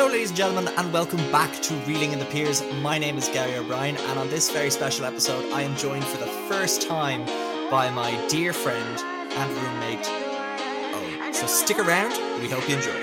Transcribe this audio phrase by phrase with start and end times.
[0.00, 2.62] Hello, ladies and gentlemen, and welcome back to Reeling in the Piers.
[2.80, 6.16] My name is Gary O'Brien, and on this very special episode, I am joined for
[6.16, 7.26] the first time
[7.70, 10.08] by my dear friend and roommate,
[10.94, 11.34] Owen.
[11.34, 12.98] So stick around, we hope you enjoy.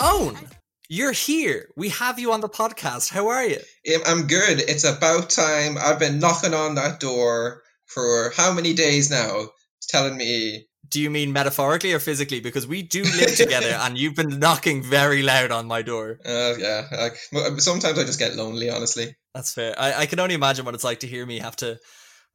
[0.00, 0.38] Owen,
[0.88, 1.68] you're here.
[1.76, 3.10] We have you on the podcast.
[3.10, 3.58] How are you?
[4.06, 4.60] I'm good.
[4.60, 5.76] It's about time.
[5.78, 9.46] I've been knocking on that door for how many days now,
[9.88, 10.66] telling me.
[10.88, 12.40] Do you mean metaphorically or physically?
[12.40, 16.18] Because we do live together, and you've been knocking very loud on my door.
[16.24, 18.70] Uh, yeah, m- sometimes I just get lonely.
[18.70, 19.74] Honestly, That's fair.
[19.78, 21.78] I, I can only imagine what it's like to hear me have to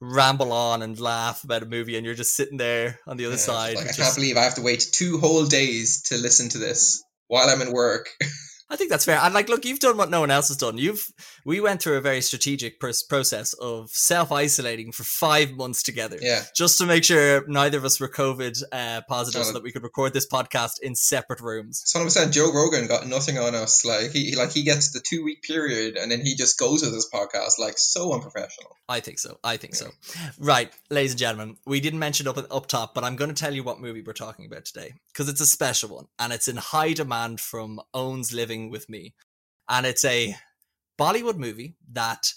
[0.02, 3.36] ramble on and laugh about a movie, and you're just sitting there on the other
[3.36, 3.76] Yeah, side.
[3.76, 7.02] like I can't believe I have to wait two whole days to listen to this
[7.28, 8.10] while I'm in work.
[8.72, 9.20] I think that's fair.
[9.22, 10.78] And like, look, you've done what no one else has done.
[10.78, 11.06] You've
[11.46, 16.18] we went through a very strategic pers- process of self isolating for five months together,
[16.22, 19.74] yeah, just to make sure neither of us were COVID uh, positive, so that we
[19.74, 21.84] could record this podcast in separate rooms.
[21.86, 23.84] someone said Joe Rogan got nothing on us.
[23.84, 26.94] Like he, like he gets the two week period and then he just goes with
[26.94, 27.60] his podcast.
[27.60, 28.78] Like so unprofessional.
[28.88, 29.38] I think so.
[29.44, 29.90] I think so.
[30.40, 33.54] Right, ladies and gentlemen, we didn't mention up up top, but I'm going to tell
[33.54, 36.56] you what movie we're talking about today because it's a special one and it's in
[36.56, 39.14] high demand from Owns Living with Me,
[39.68, 40.36] and it's a
[41.00, 42.34] Bollywood movie that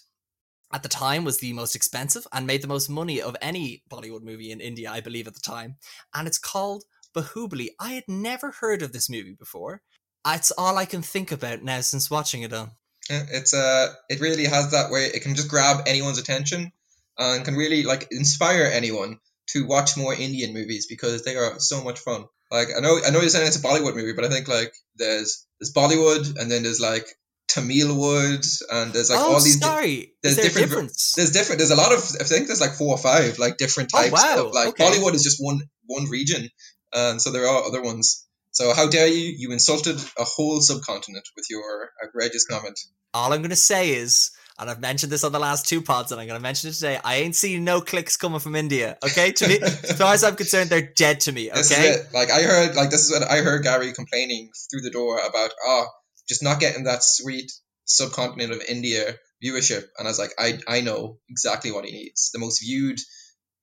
[0.72, 4.22] at the time was the most expensive and made the most money of any Bollywood
[4.22, 5.76] movie in India, I believe, at the time,
[6.14, 7.68] and it's called Bahubali.
[7.78, 9.82] I had never heard of this movie before.
[10.26, 12.72] It's all I can think about now since watching it on.
[13.10, 15.06] It's uh, it really has that way.
[15.06, 16.72] It can just grab anyone's attention
[17.18, 21.84] and can really like inspire anyone to watch more Indian movies because they are so
[21.84, 22.24] much fun.
[22.54, 24.72] Like I know, I know you're saying it's a Bollywood movie, but I think like
[24.96, 27.06] there's there's Bollywood and then there's like
[27.48, 29.58] Tamilwood and there's like oh, all these.
[29.58, 30.12] sorry.
[30.22, 31.58] there's there a different there's different.
[31.58, 31.98] There's a lot of.
[32.20, 34.08] I think there's like four or five like different types.
[34.08, 34.36] Oh, types.
[34.36, 34.84] wow, Of, like okay.
[34.84, 36.48] Bollywood is just one one region,
[36.92, 38.26] and so there are other ones.
[38.52, 39.34] So how dare you?
[39.36, 42.78] You insulted a whole subcontinent with your outrageous comment.
[43.12, 46.12] all I'm going to say is, and I've mentioned this on the last two pods,
[46.12, 46.98] and I'm going to mention it today.
[47.02, 48.96] I ain't seen no clicks coming from India.
[49.04, 51.50] Okay, to me, as far as I'm concerned, they're dead to me.
[51.50, 51.96] Okay.
[52.12, 55.50] Like I heard, like this is what I heard Gary complaining through the door about.
[55.66, 55.86] Ah,
[56.28, 57.50] just not getting that sweet
[57.86, 59.84] subcontinent of India viewership.
[59.98, 62.30] And I was like, I I know exactly what he needs.
[62.32, 62.98] The most viewed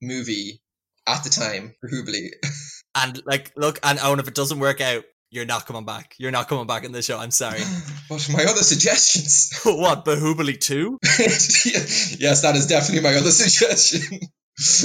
[0.01, 0.61] movie
[1.07, 2.29] at the time, Bahubali.
[2.95, 6.13] and like, look, and Owen, if it doesn't work out, you're not coming back.
[6.17, 7.17] You're not coming back in the show.
[7.17, 7.61] I'm sorry.
[8.09, 9.59] but my other suggestions.
[9.63, 10.99] what Bahubali two?
[11.03, 14.19] yes, that is definitely my other suggestion.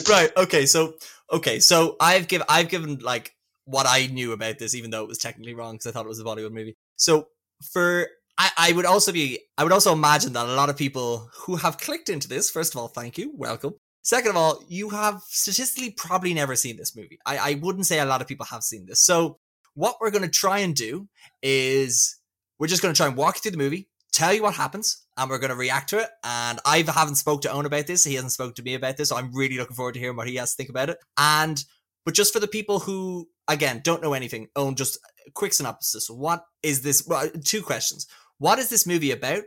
[0.08, 0.30] right.
[0.36, 0.64] Okay.
[0.66, 0.94] So
[1.30, 1.58] okay.
[1.58, 5.18] So I've given I've given like what I knew about this, even though it was
[5.18, 6.76] technically wrong because I thought it was a Bollywood movie.
[6.94, 7.26] So
[7.72, 8.06] for
[8.38, 11.56] I, I would also be I would also imagine that a lot of people who
[11.56, 13.74] have clicked into this, first of all, thank you, welcome.
[14.02, 17.18] Second of all, you have statistically probably never seen this movie.
[17.26, 19.02] I, I wouldn't say a lot of people have seen this.
[19.02, 19.38] So
[19.76, 21.09] what we're gonna try and do
[21.41, 22.19] is
[22.59, 25.31] we're just gonna try and walk you through the movie, tell you what happens, and
[25.31, 26.09] we're going to react to it.
[26.25, 28.04] And I haven't spoke to Owen about this.
[28.04, 29.10] He hasn't spoke to me about this.
[29.10, 30.98] So I'm really looking forward to hearing what he has to think about it.
[31.16, 31.62] And
[32.04, 34.98] but just for the people who again don't know anything, Owen, just
[35.34, 36.09] quick synopsis.
[36.09, 37.06] What is this?
[37.06, 38.06] Well, two questions.
[38.38, 39.42] What is this movie about?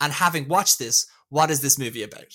[0.00, 2.32] And having watched this, what is this movie about?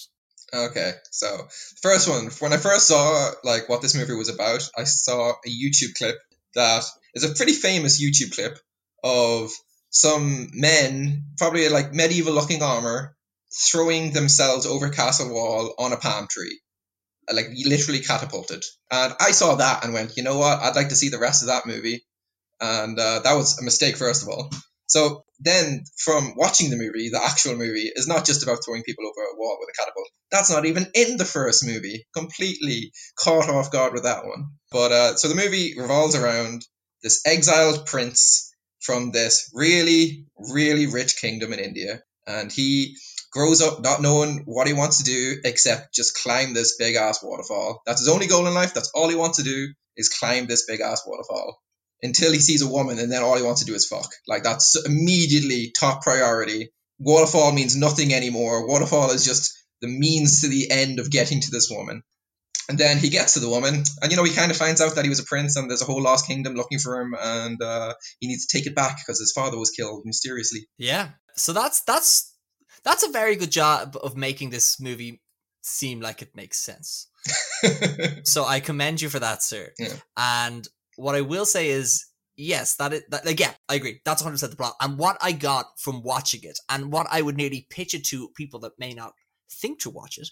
[0.53, 1.47] Okay, so
[1.81, 5.50] first one, when I first saw like what this movie was about, I saw a
[5.50, 6.16] YouTube clip
[6.55, 6.83] that
[7.13, 8.57] is a pretty famous YouTube clip
[9.03, 9.51] of
[9.89, 13.16] some men, probably like medieval looking armor,
[13.67, 16.59] throwing themselves over castle wall on a palm tree.
[17.31, 18.63] Like literally catapulted.
[18.91, 20.59] And I saw that and went, you know what?
[20.59, 22.05] I'd like to see the rest of that movie.
[22.61, 24.51] And uh, that was a mistake, first of all.
[24.85, 29.06] So then, from watching the movie, the actual movie is not just about throwing people
[29.06, 30.07] over a wall with a catapult.
[30.31, 32.07] That's not even in the first movie.
[32.13, 34.51] Completely caught off guard with that one.
[34.72, 36.66] But uh, so the movie revolves around
[37.03, 42.96] this exiled prince from this really, really rich kingdom in India, and he
[43.31, 47.22] grows up not knowing what he wants to do except just climb this big ass
[47.22, 47.81] waterfall.
[47.85, 48.73] That's his only goal in life.
[48.73, 49.67] That's all he wants to do
[49.97, 51.59] is climb this big ass waterfall
[52.05, 54.09] until he sees a woman, and then all he wants to do is fuck.
[54.28, 56.69] Like that's immediately top priority.
[56.99, 58.67] Waterfall means nothing anymore.
[58.67, 62.03] Waterfall is just the means to the end of getting to this woman.
[62.67, 64.96] And then he gets to the woman, and you know he kind of finds out
[64.96, 67.61] that he was a prince, and there's a whole lost kingdom looking for him, and
[67.61, 70.67] uh, he needs to take it back because his father was killed mysteriously.
[70.78, 71.09] Yeah.
[71.35, 72.34] So that's that's
[72.84, 75.22] that's a very good job of making this movie
[75.61, 77.07] seem like it makes sense.
[78.23, 79.72] So I commend you for that, sir.
[79.79, 79.93] Yeah.
[80.17, 82.05] And what I will say is,
[82.35, 83.25] yes, that is that.
[83.25, 84.01] Like, yeah, I agree.
[84.05, 84.75] That's 100 percent the plot.
[84.81, 88.29] And what I got from watching it, and what I would nearly pitch it to
[88.35, 89.13] people that may not
[89.49, 90.29] think to watch it,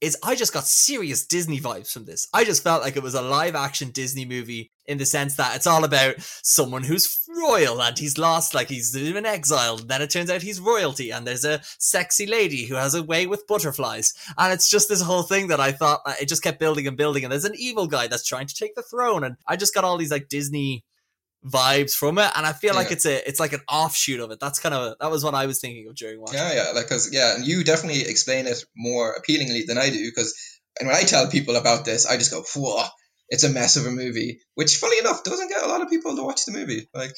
[0.00, 2.28] is I just got serious Disney vibes from this.
[2.34, 5.56] I just felt like it was a live action Disney movie in the sense that
[5.56, 9.78] it's all about someone who's royal and he's lost, like he's in exile.
[9.78, 13.02] And then it turns out he's royalty, and there's a sexy lady who has a
[13.02, 14.12] way with butterflies.
[14.36, 16.96] And it's just this whole thing that I thought uh, it just kept building and
[16.96, 17.24] building.
[17.24, 19.24] And there's an evil guy that's trying to take the throne.
[19.24, 20.84] And I just got all these like Disney
[21.46, 24.40] vibes from it and i feel like it's a it's like an offshoot of it
[24.40, 26.86] that's kind of that was what i was thinking of during watching Yeah, yeah, like
[26.88, 30.04] because yeah, and you definitely explain it more appealingly than I do.
[30.04, 30.34] Because
[30.78, 32.84] and when I tell people about this, I just go, "Whoa,
[33.28, 36.16] it's a mess of a movie." Which, funny enough, doesn't get a lot of people
[36.16, 36.88] to watch the movie.
[36.94, 37.12] Like,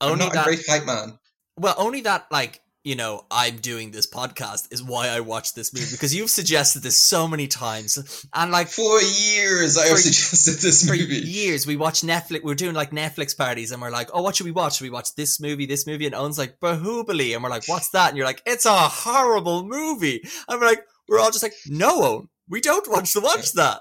[0.00, 1.18] I'm only not that a great hype man.
[1.58, 5.72] Well, only that, like, you know, I'm doing this podcast is why I watched this
[5.72, 8.26] movie because you've suggested this so many times.
[8.34, 11.16] And, like, For years, I have suggested this for movie.
[11.16, 14.44] years, we watch Netflix, we're doing like Netflix parties and we're like, oh, what should
[14.44, 14.76] we watch?
[14.76, 16.04] Should we watch this movie, this movie?
[16.04, 17.34] And Owen's like, Bahubali.
[17.34, 18.08] And we're like, what's that?
[18.08, 20.22] And you're like, it's a horrible movie.
[20.46, 23.80] And we're like, we're all just like, no, Owen, we don't want to watch that.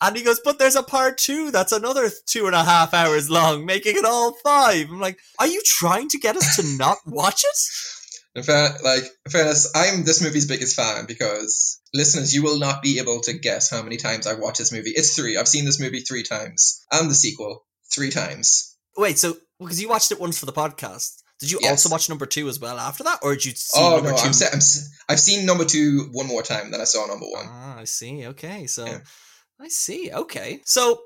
[0.00, 3.28] And he goes, but there's a part two that's another two and a half hours
[3.28, 4.88] long, making it all five.
[4.88, 7.97] I'm like, are you trying to get us to not watch it?
[8.38, 12.98] In fact, like fairness, I'm this movie's biggest fan because listeners, you will not be
[12.98, 14.90] able to guess how many times I've watched this movie.
[14.94, 15.36] It's three.
[15.36, 18.76] I've seen this movie three times, and the sequel three times.
[18.96, 21.70] Wait, so because you watched it once for the podcast, did you Yes.
[21.70, 24.16] also watch number two as well after that, or did you see oh number no,
[24.16, 27.06] 2 I'm, se- I'm s- I've seen number two one more time than I saw
[27.06, 27.46] number one.
[27.48, 28.26] Ah, I see.
[28.26, 29.00] Okay, so Yeah.
[29.60, 30.10] I see.
[30.12, 31.00] Okay, so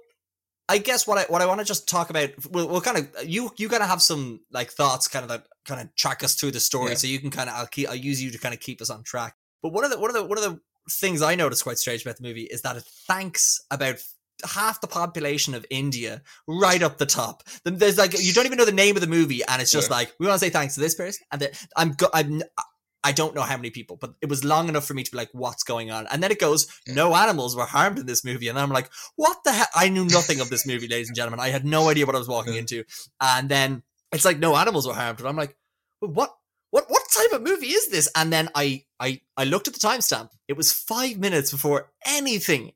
[0.73, 3.09] I guess what I what I want to just talk about, we'll, we'll kind of
[3.29, 6.53] you you gotta have some like thoughts, kind of that kind of track us through
[6.53, 6.97] the story, Yeah.
[6.97, 8.91] so you can kind of I'll keep I'll use you to kind of keep us
[8.91, 9.35] on track.
[9.63, 10.61] But one of the one of the one of the
[10.91, 13.97] things I noticed quite strange about the movie is that it thanks about
[14.45, 17.45] half the population of India right up the top.
[17.65, 19.97] There's like you don't even know the name of the movie, and it's just Yeah.
[19.99, 22.43] like we want to say thanks to this person, and the, I'm go- I'm
[23.05, 25.17] I don't know how many people, but it was long enough for me to be
[25.17, 26.07] like, what's going on?
[26.09, 26.95] And then it goes, Yeah.
[26.95, 28.49] no animals were harmed in this movie.
[28.49, 29.67] And I'm like, what the hell?
[29.75, 31.41] I knew nothing of this movie, ladies and gentlemen.
[31.41, 32.61] I had no idea what I was walking Yeah.
[32.61, 32.85] into.
[33.21, 33.83] And then
[34.13, 35.19] it's like, no animals were harmed.
[35.21, 35.57] And I'm like,
[36.01, 36.37] well, what?
[36.71, 38.09] What what type of movie is this?
[38.17, 40.31] And then I I I looked at the timestamp.
[40.49, 42.73] It was five minutes before anything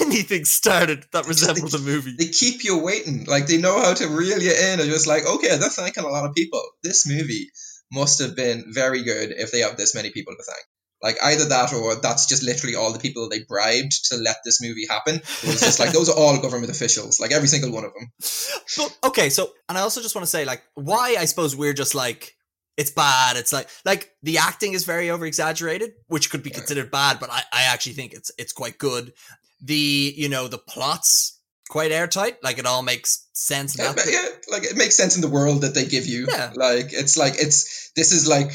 [0.00, 2.14] anything started that resembled a movie.
[2.18, 3.24] They keep you waiting.
[3.24, 4.80] Like they know how to reel you in.
[4.80, 6.62] And just like, okay, they're thanking a lot of people.
[6.82, 7.50] This movie
[7.92, 10.64] must have been very good if they have this many people to thank.
[11.02, 14.60] Like either that or that's just literally all the people they bribed to let this
[14.60, 15.14] movie happen.
[15.16, 18.12] It was just like those are all government officials, like every single one of them.
[18.76, 21.72] But okay, so and I also just want to say like why I suppose we're
[21.72, 22.36] just like
[22.76, 23.36] it's bad.
[23.38, 26.56] It's like like the acting is very over exaggerated, which could be Yeah.
[26.56, 29.14] considered bad, but I, I actually think it's it's quite good.
[29.62, 31.39] The you know the plots
[31.70, 33.78] quite airtight, like it all makes sense.
[33.78, 34.14] Yeah, that but bit.
[34.14, 36.26] yeah, like it makes sense in the world that they give you.
[36.28, 36.52] Yeah.
[36.54, 38.50] Like it's like it's this is like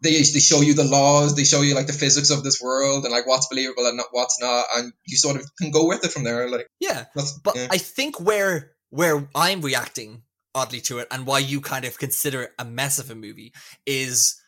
[0.00, 3.04] they they show you the laws, they show you like the physics of this world
[3.04, 6.04] and like what's believable and not what's not, and you sort of can go with
[6.04, 6.48] it from there.
[6.48, 7.04] Like yeah.
[7.14, 7.66] But yeah.
[7.70, 10.22] I think where where I'm reacting
[10.54, 13.52] oddly to it, and why you kind of consider it a mess of a movie,
[13.84, 14.40] is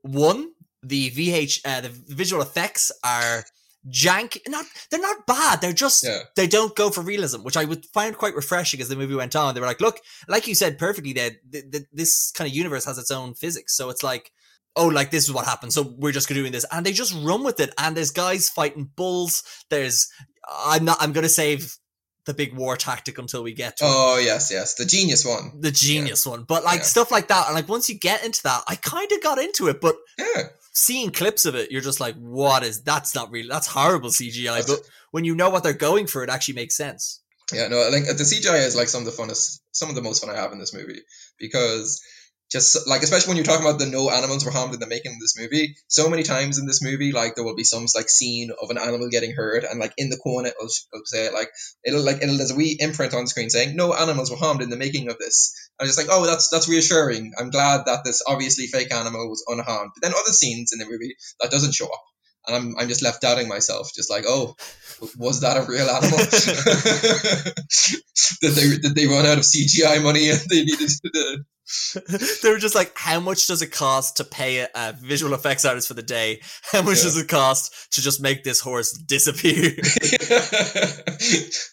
[0.00, 0.52] one
[0.82, 3.44] the VH uh, the visual effects are
[3.90, 4.38] jank.
[4.48, 5.60] Not they're not bad.
[5.60, 6.20] They're just Yeah.
[6.36, 9.34] they don't go for realism, which I would find quite refreshing as the movie went
[9.36, 9.54] on.
[9.54, 12.84] They were like, look, like you said perfectly, that th- th- this kind of universe
[12.84, 14.30] has its own physics, so it's like.
[14.74, 15.74] Oh, like this is what happened.
[15.74, 17.74] So we're just doing this, and they just run with it.
[17.76, 19.42] And there's guys fighting bulls.
[19.68, 20.08] There's,
[20.50, 20.96] I'm not.
[20.98, 21.76] I'm gonna save
[22.24, 25.60] the big war tactic until we get to it Oh yes, yes, the genius one.
[25.60, 26.44] the genius one.
[26.44, 26.84] But like Yeah.
[26.84, 29.68] stuff like that, and like once you get into that, I kind of got into
[29.68, 29.78] it.
[29.78, 33.48] But Yeah, seeing clips of it, you're just like, what is that's not real.
[33.48, 34.44] That's horrible CGI.
[34.58, 37.20] That's- but when you know what they're going for, it actually makes sense.
[37.52, 37.68] yeah.
[37.68, 40.24] No, I think the CGI is like some of the funnest, some of the most
[40.24, 41.00] fun I have in this movie
[41.38, 42.00] because
[42.52, 45.12] just like especially when you're talking about the no animals were harmed in the making
[45.12, 45.74] of this movie.
[45.88, 48.76] So many times in this movie, like there will be some like scene of an
[48.76, 51.48] animal getting hurt, and like in the corner it'll, it'll say like
[51.82, 54.68] it'll like it'll there's a wee imprint on screen saying no animals were harmed in
[54.68, 55.70] the making of this.
[55.80, 57.32] I'm just like, oh, that's that's reassuring.
[57.38, 59.92] I'm glad that this obviously fake animal was unharmed.
[59.94, 62.04] But then other scenes in the movie that doesn't show up,
[62.46, 64.56] and I'm I'm just left doubting myself, just like, oh,
[65.16, 66.18] was that a real animal?
[68.42, 71.44] did they did they run out of CGI money and they needed to?
[72.42, 75.64] they were just like, how much does it cost to pay a, a visual effects
[75.64, 76.40] artist for the day?
[76.70, 77.04] How much Yeah.
[77.04, 79.70] does it cost to just make this horse disappear?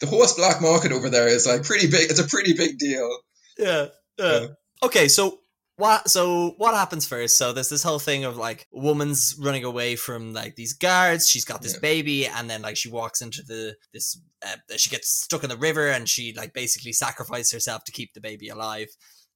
[0.02, 2.10] the horse black market over there is like pretty big.
[2.10, 3.10] It's a pretty big deal.
[3.58, 3.88] yeah,
[4.18, 4.40] yeah.
[4.42, 4.48] Yeah.
[4.84, 5.40] Okay, so
[5.76, 6.10] what?
[6.10, 7.38] So what happens first?
[7.38, 11.28] So there's this whole thing of like woman's running away from like these guards.
[11.30, 11.80] She's got this Yeah.
[11.82, 14.20] baby, and then like she walks into the this.
[14.46, 18.14] Uh, she gets stuck in the river, and she like basically sacrifices herself to keep
[18.14, 18.88] the baby alive.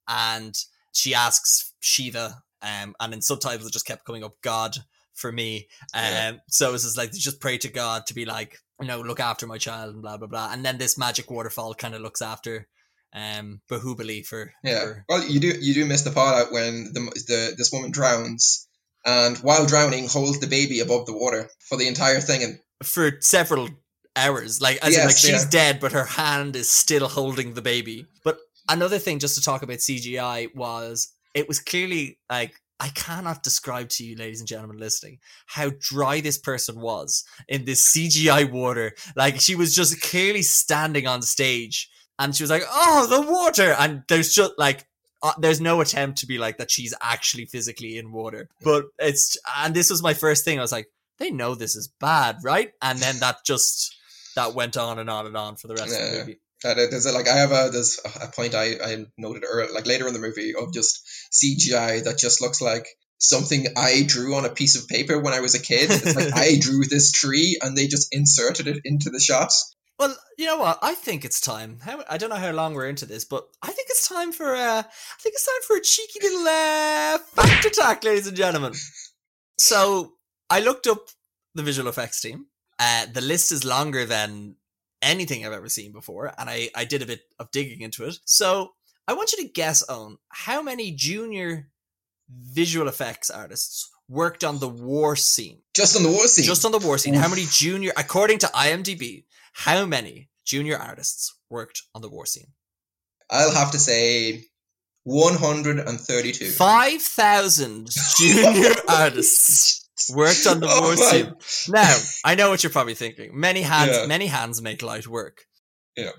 [0.08, 0.56] And
[0.92, 4.78] she asks Shiva, um, and in subtitles it just kept coming up God
[5.14, 5.68] for me.
[5.94, 6.32] Um, Yeah.
[6.50, 9.48] so it's just like just pray to God to be like, you know, look after
[9.48, 10.52] my child and blah blah blah.
[10.52, 12.68] And then this magic waterfall kind of looks after
[13.14, 14.80] um Bahubali for, Yeah.
[14.82, 17.92] for Well, you do you do miss the part out when the, the this woman
[17.92, 18.68] drowns,
[19.06, 23.12] and while drowning, holds the baby above the water for the entire thing, and for
[23.22, 23.70] several
[24.16, 24.62] hours.
[24.62, 25.50] Like as in, like she's yeah.
[25.50, 28.08] dead, but her hand is still holding the baby.
[28.24, 28.38] But
[28.70, 33.89] another thing, just to talk about CGI, was it was clearly like I cannot describe
[33.89, 38.93] to you, ladies and gentlemen listening, how dry this person was in this CGI water.
[39.15, 41.89] Like she was just clearly standing on stage,
[42.20, 44.86] and she was like, "Oh, the water!" And there's just like.
[45.25, 49.38] Uh, there's no attempt to be like that she's actually physically in water but it's
[49.60, 50.89] and this was my first thing i was like
[51.20, 52.72] they know this is bad, right?
[52.82, 53.96] And then that just
[54.36, 56.39] that went on and on and on for the rest of the movie.
[56.65, 59.88] Uh, there's a, like I have a there's a point I I noted earlier, like
[59.88, 61.01] later in the movie of just
[61.32, 65.39] CGI that just looks like something I drew on a piece of paper when I
[65.39, 65.89] was a kid.
[65.91, 69.51] It's like I drew this tree and they just inserted it into the shot.
[70.00, 70.79] Well, you know what?
[70.82, 71.79] I think it's time.
[71.82, 74.55] How, I don't know how long we're into this, but I think it's time for
[74.55, 78.74] uh, I think it's time for a cheeky little uh, fact attack, ladies and gentlemen.
[79.58, 80.13] So
[80.50, 81.08] I looked up
[81.55, 82.48] the visual effects team.
[82.79, 84.55] Uh, the list is longer than
[85.04, 88.18] anything I've ever seen before, and I I did a bit of digging into it.
[88.26, 88.72] So
[89.08, 91.70] I want you to guess, Owen, how many junior
[92.30, 95.60] visual effects artists worked on the war scene?
[95.76, 96.46] Just on the war scene.
[96.46, 101.36] Just on the war scene, how many junior, according to IMDb, how many junior artists
[101.50, 102.48] worked on the war scene?
[103.30, 104.46] I'll have to say
[105.04, 106.52] 132.
[106.52, 109.83] 5,000 junior artists
[110.14, 111.34] worked on the Oh war scene.
[111.70, 111.96] Now,
[112.26, 113.32] I know what you're probably thinking.
[113.40, 114.06] Many hands, Yeah.
[114.08, 115.46] many hands make light work.
[115.96, 116.12] Yeah.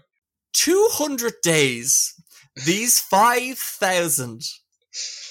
[0.54, 2.14] 200 days,
[2.64, 4.42] these 5,000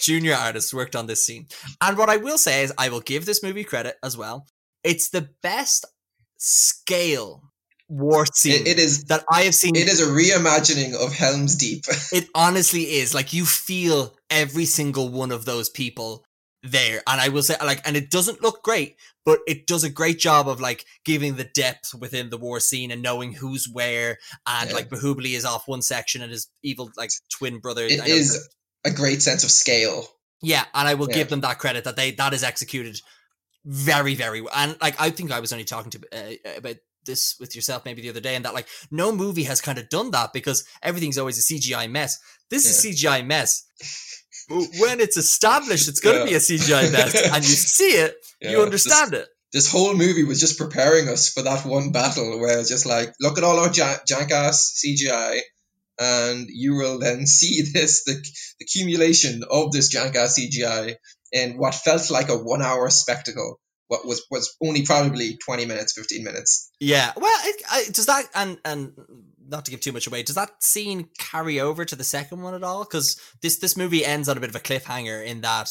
[0.02, 1.48] junior artists worked on this scene.
[1.82, 4.46] And what I will say is, I will give this movie credit as well.
[4.84, 5.86] It's the best
[6.38, 7.44] scale
[7.88, 9.76] war scene It, it is that I have seen.
[9.76, 11.86] it is a reimagining of Helm's Deep.
[12.12, 13.14] It honestly is.
[13.14, 16.26] Like you feel every single one of those people
[16.64, 17.02] there.
[17.06, 20.18] And I will say like and it doesn't look great, but it does a great
[20.20, 24.18] job of like giving the depth within the war scene and knowing who's where
[24.48, 24.76] and Yeah.
[24.76, 28.48] like Bahubali is off one section and his evil like twin brother It is
[28.86, 30.08] a great sense of scale.
[30.42, 31.16] yeah, and I will Yeah.
[31.16, 33.00] give them that credit that they that is executed
[33.66, 34.54] very very well.
[34.56, 38.02] And like I think I was only talking to uh, about this with yourself maybe
[38.02, 41.18] the other day, and that like no movie has kind of done that because everything's
[41.18, 42.20] always a CGI mess.
[42.50, 43.66] This is CGI mess.
[44.50, 46.26] When it's established, it's going to Yeah.
[46.30, 49.28] be a CGI mess, and you see it, you Yeah, understand it.
[49.52, 53.14] This whole movie was just preparing us for that one battle where it's just like,
[53.22, 55.40] look at all our ja- jackass CGI,
[56.00, 60.96] and you will then see this the, the accumulation of this jackass CGI
[61.32, 63.60] in what felt like a one hour spectacle.
[63.90, 66.72] What was was only probably twenty minutes, fifteen minutes.
[66.80, 67.12] Yeah.
[67.16, 68.94] Well, it, I, does that and and
[69.48, 72.54] not to give too much away, does that scene carry over to the second one
[72.54, 72.84] at all?
[72.84, 75.70] Because this this movie ends on a bit of a cliffhanger in that.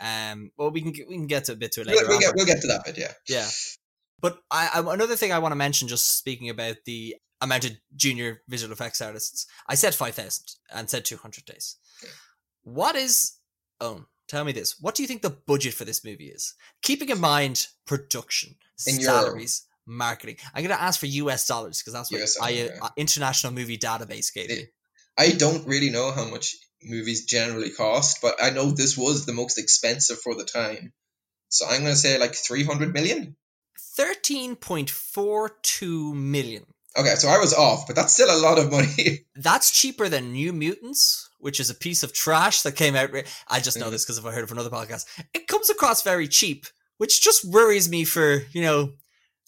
[0.00, 0.50] Um.
[0.56, 2.00] Well, we can get- we can get to a bit to it later.
[2.02, 3.12] We'll, we'll get we'll get to that bit, yeah.
[3.28, 3.48] Yeah.
[4.20, 7.72] But I, I another thing I want to mention, just speaking about the amount of
[7.94, 10.44] junior visual effects artists, I said five thousand
[10.74, 11.76] and said two hundred days.
[12.02, 12.12] Okay.
[12.64, 13.36] What is?
[13.80, 14.76] Oh, tell me this.
[14.80, 16.54] What do you think the budget for this movie is?
[16.82, 18.56] Keeping in mind production,
[18.86, 20.36] In salaries, marketing.
[20.54, 23.78] I'm going to ask for US dollars because that's what US I, uh, International Movie
[23.78, 24.66] Database gave It- me.
[25.18, 29.32] I don't really know how much movies generally cost, but I know this was the
[29.32, 30.92] most expensive for the time.
[31.48, 33.36] So I'm going to say like 300 million.
[33.96, 36.66] Thirteen point four two million.
[36.98, 39.26] Okay, so I was off, but that's still a lot of money.
[39.36, 43.12] That's cheaper than New Mutants, which is a piece of trash that came out.
[43.12, 43.90] re- I just know Mhm.
[43.92, 46.66] this because if I heard of another podcast, it comes across very cheap,
[46.96, 48.94] which just worries me for you know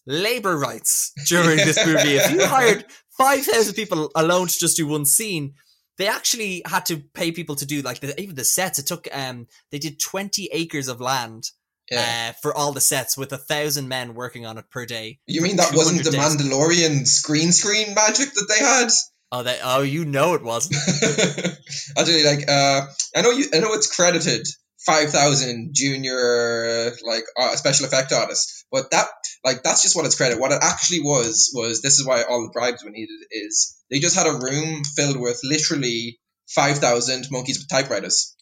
[0.09, 2.17] labor rights during this movie.
[2.17, 2.85] If you hired
[3.17, 5.55] five thousand people alone to just do one scene,
[5.99, 8.79] they actually had to pay people to do like the, even the sets.
[8.79, 11.51] It took um they did twenty acres of land.
[11.91, 12.31] yeah.
[12.31, 15.19] Uh, for all the sets with a thousand men working on it per day.
[15.27, 16.21] you mean that wasn't the days.
[16.21, 18.89] Mandalorian green screen magic that they had?
[19.31, 20.77] Oh, they, oh, you know it wasn't.
[21.99, 24.47] Actually, like uh, I know you, I know it's credited
[24.87, 29.07] five thousand junior like uh, special effect artists, but that
[29.45, 30.41] like that's just what it's credited.
[30.41, 33.99] What it actually was was this is why all the bribes were needed is they
[33.99, 36.19] just had a room filled with literally
[36.49, 38.37] five thousand monkeys with typewriters,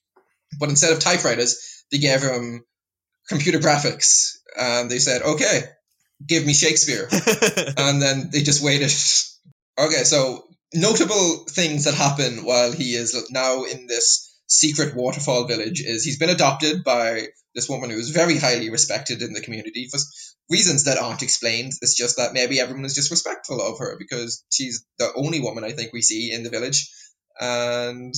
[0.58, 2.64] but instead of typewriters, they gave them
[3.28, 5.62] computer graphics, and they said, "Okay,
[6.26, 7.08] give me Shakespeare."
[7.76, 8.92] and then they just waited.
[9.78, 15.82] Okay, so notable things that happen while he is now in this secret waterfall village
[15.82, 19.88] is he's been adopted by this woman who is very highly respected in the community
[19.90, 19.98] for
[20.48, 21.72] reasons that aren't explained.
[21.80, 25.64] It's just that maybe everyone is just respectful of her because she's the only woman
[25.64, 26.90] I think we see in the village,
[27.40, 28.14] and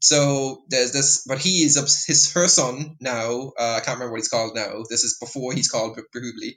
[0.00, 1.24] so there's this.
[1.26, 3.52] But he is his her son now.
[3.58, 4.82] Uh, I can't remember what he's called now.
[4.88, 6.52] This is before he's called B- Bahubali.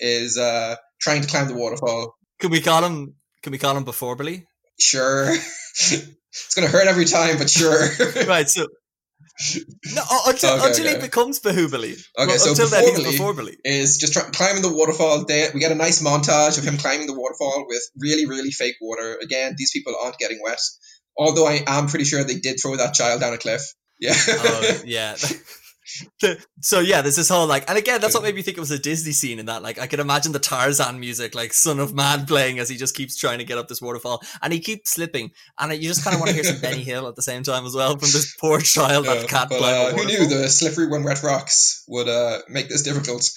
[0.00, 2.14] Is uh, trying to climb the waterfall.
[2.38, 3.14] Can we call him?
[3.42, 4.46] Can we call him before Billy?
[4.78, 7.88] Sure, it's gonna hurt every time, but sure.
[8.26, 8.48] right.
[8.48, 8.66] So.
[9.94, 10.94] No, until, Okay, until okay.
[10.96, 11.96] he becomes Bahubali.
[12.18, 13.56] Okay, so until then, he's Bahubali- before Billy.
[13.64, 15.24] is just try- climbing the waterfall.
[15.26, 18.74] They, we get a nice montage of him climbing the waterfall with really, really fake
[18.80, 19.16] water.
[19.22, 20.60] Again, these people aren't getting wet.
[21.16, 23.62] Although I am pretty sure they did throw that child down a cliff.
[24.00, 24.14] Yeah.
[24.16, 25.16] oh yeah.
[26.20, 28.60] The- so yeah, there's this whole like, and again, that's what made me think it
[28.60, 29.62] was a Disney scene in that.
[29.62, 32.94] Like, I could imagine the Tarzan music, like "Son of Man" playing as he just
[32.94, 36.14] keeps trying to get up this waterfall, and he keeps slipping, and you just kind
[36.14, 38.34] of want to hear some Benny Hill at the same time as well from this
[38.40, 39.94] poor child that can't but, climb.
[39.94, 43.28] uh, who knew the slippery when wet rocks would uh, make this difficult?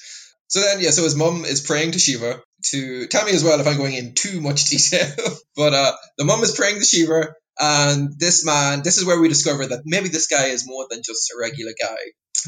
[0.48, 2.42] So then, yeah, so his mum is praying to Shiva
[2.72, 5.10] to tell me as well if I'm going in too much detail.
[5.56, 9.28] but uh, the mum is praying to Shiva, and this man, this is where we
[9.28, 11.98] discover that maybe this guy is more than just a regular guy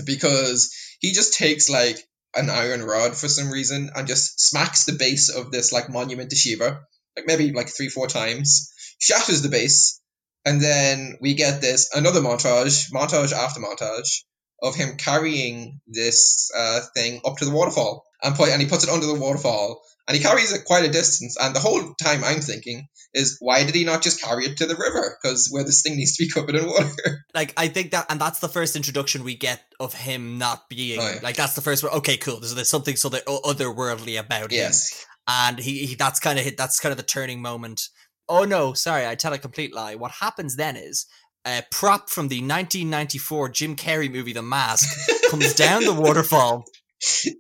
[0.05, 1.97] because he just takes like
[2.35, 6.29] an iron rod for some reason and just smacks the base of this like monument
[6.31, 6.81] to Shiva,
[7.15, 10.01] like maybe like three, four times, shatters the base,
[10.45, 14.23] and then we get this another montage, montage after montage
[14.61, 18.83] of him carrying this uh, thing up to the waterfall and put, and he puts
[18.83, 21.37] it under the waterfall and he carries it quite a distance.
[21.39, 24.65] And the whole time I'm thinking is why did he not just carry it to
[24.65, 25.17] the river?
[25.21, 27.25] Because where this thing needs to be covered in water.
[27.35, 30.99] like I think that, and that's the first introduction we get of him not being
[30.99, 31.19] Oh, yeah.
[31.21, 31.93] like that's the first one.
[31.93, 32.39] Okay, cool.
[32.39, 34.57] There's, there's something so that otherworldly about him.
[34.57, 35.05] yes.
[35.27, 37.87] and he, he that's kind of hit that's kind of the turning moment
[38.27, 41.05] oh no sorry i tell a complete lie what happens then is
[41.45, 44.85] a prop from the 1994 jim carrey movie the mask
[45.29, 46.65] comes down the waterfall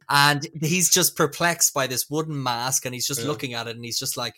[0.09, 3.27] and he's just perplexed by this wooden mask and he's just Yeah.
[3.27, 4.35] looking at it and he's just like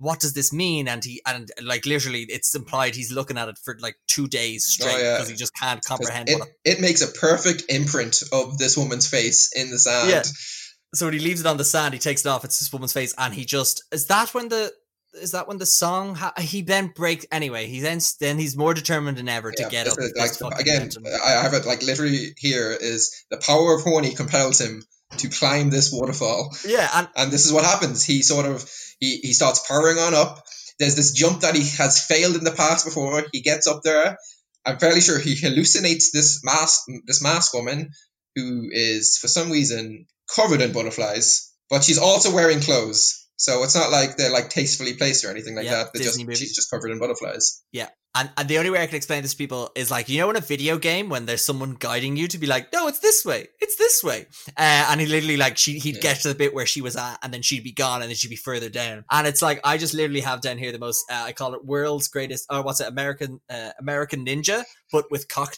[0.00, 3.58] what does this mean and he and like literally it's implied he's looking at it
[3.64, 5.14] for like two days oh, straight Oh, yeah.
[5.16, 9.08] because he just can't comprehend It, what it makes a perfect imprint of this woman's
[9.08, 10.10] face in the sand.
[10.10, 10.22] Yeah.
[10.94, 12.44] so when he leaves it on the sand, he takes it off.
[12.44, 14.72] It's this woman's face, and he just is that when the
[15.14, 17.66] is that when the song ha- he then breaks anyway.
[17.66, 19.96] He then then he's more determined than ever to get up.
[20.16, 21.06] like, again, mountain.
[21.06, 24.82] I have it like literally here is the power of horny compels him
[25.16, 26.54] to climb this waterfall.
[26.66, 30.14] yeah, and and this is what happens he sort of he, he starts powering on
[30.14, 30.44] up
[30.78, 34.18] there's this jump that he has failed in the past before he gets up there
[34.66, 37.90] i'm fairly sure he hallucinates this mask this mask woman
[38.34, 43.74] who is for some reason covered in butterflies but she's also wearing clothes so it's
[43.74, 45.92] not like they're like tastefully placed or anything like Yeah, that.
[45.94, 46.36] They're just Disney movie.
[46.36, 47.62] she's just covered in butterflies.
[48.14, 50.30] And, and the only way I can explain this to people is like, you know,
[50.30, 53.24] in a video game when there's someone guiding you to be like, no, it's this
[53.24, 54.26] way, it's this way.
[54.56, 56.00] Uh, and he literally like, she, he'd Yeah.
[56.00, 58.16] get to the bit where she was at and then she'd be gone and then
[58.16, 59.04] she'd be further down.
[59.10, 61.64] And it's like, I just literally have down here the most, uh, I call it
[61.64, 65.48] world's greatest, or what's it, American, uh, American Ninja, but with cock.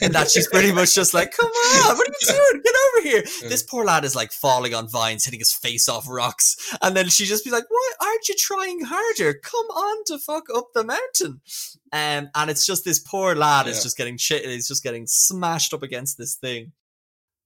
[0.00, 2.62] And that she's pretty much just like, come on, what are you doing?
[2.64, 3.22] Get over here.
[3.42, 3.48] Yeah.
[3.48, 6.56] This poor lad is like falling on vines, hitting his face off rocks.
[6.80, 9.34] And then she just be like, why aren't you trying harder?
[9.34, 11.40] Come on to fuck up the mountain.
[11.92, 14.44] Um, and it's just this poor lad is just getting shit.
[14.44, 16.72] He's just getting smashed up against this thing.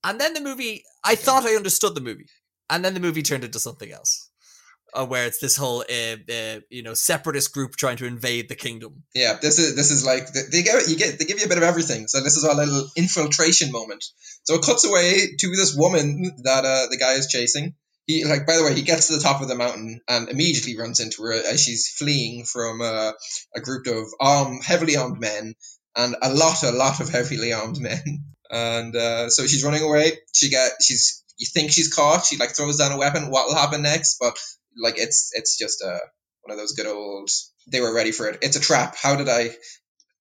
[0.04, 2.26] And then the movie, I thought I understood the movie,
[2.68, 4.30] and then the movie turned into something else,
[4.94, 8.54] uh, where it's this whole, uh, uh, you know, separatist group trying to invade the
[8.54, 9.02] kingdom.
[9.14, 11.58] yeah this is this is like they- give you get they give you a bit
[11.58, 12.08] of everything.
[12.08, 14.04] So this is our little infiltration moment.
[14.44, 17.74] So it cuts away to this woman that uh, the guy is chasing.
[18.06, 20.78] He like by the way he gets to the top of the mountain and immediately
[20.78, 23.12] runs into her as she's fleeing from uh,
[23.54, 25.54] a group of armed heavily armed men
[25.94, 28.02] and a lot a lot of heavily armed men
[28.50, 30.12] and uh, so she's running away.
[30.34, 32.24] She get she's you think she's caught.
[32.24, 33.30] She like throws down a weapon.
[33.30, 34.18] What will happen next?
[34.20, 34.38] But
[34.76, 35.98] like it's it's just uh
[36.42, 37.30] one of those good old
[37.70, 38.38] they were ready for it.
[38.42, 38.96] It's a trap.
[39.00, 39.50] How did i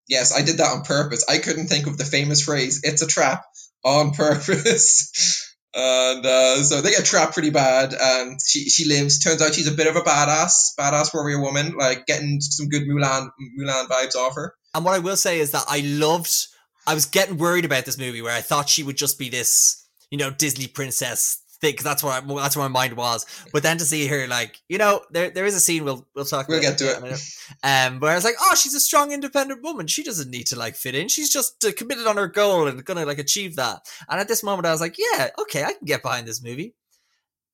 [0.07, 1.25] yes i did that on purpose.
[1.29, 3.43] I couldn't think of the famous phrase it's a trap
[3.83, 5.45] on purpose.
[5.75, 7.93] And uh, so they get trapped pretty bad.
[7.93, 9.19] And she, she lives.
[9.19, 12.83] Turns out she's a bit of a badass badass warrior woman like getting some good
[12.83, 14.55] mulan mulan vibes off her.
[14.73, 16.47] And what I will say is that I loved.
[16.89, 19.85] I was getting worried about this movie where I thought she would just be this,
[20.09, 21.75] you know, Disney princess thing.
[21.75, 23.25] 'cause that's what I, that's where my mind was.
[23.53, 26.25] But then to see her, like, you know, there there is a scene we'll we'll
[26.25, 26.47] talk.
[26.47, 27.21] We'll about get to in a minute.
[27.63, 29.85] Um, where I was like, oh, she's a strong, independent woman.
[29.87, 31.09] She doesn't need to like fit in.
[31.09, 33.81] She's just uh, committed on her goal and gonna like achieve that.
[34.09, 36.73] And at this moment, I was like, yeah, okay, I can get behind this movie.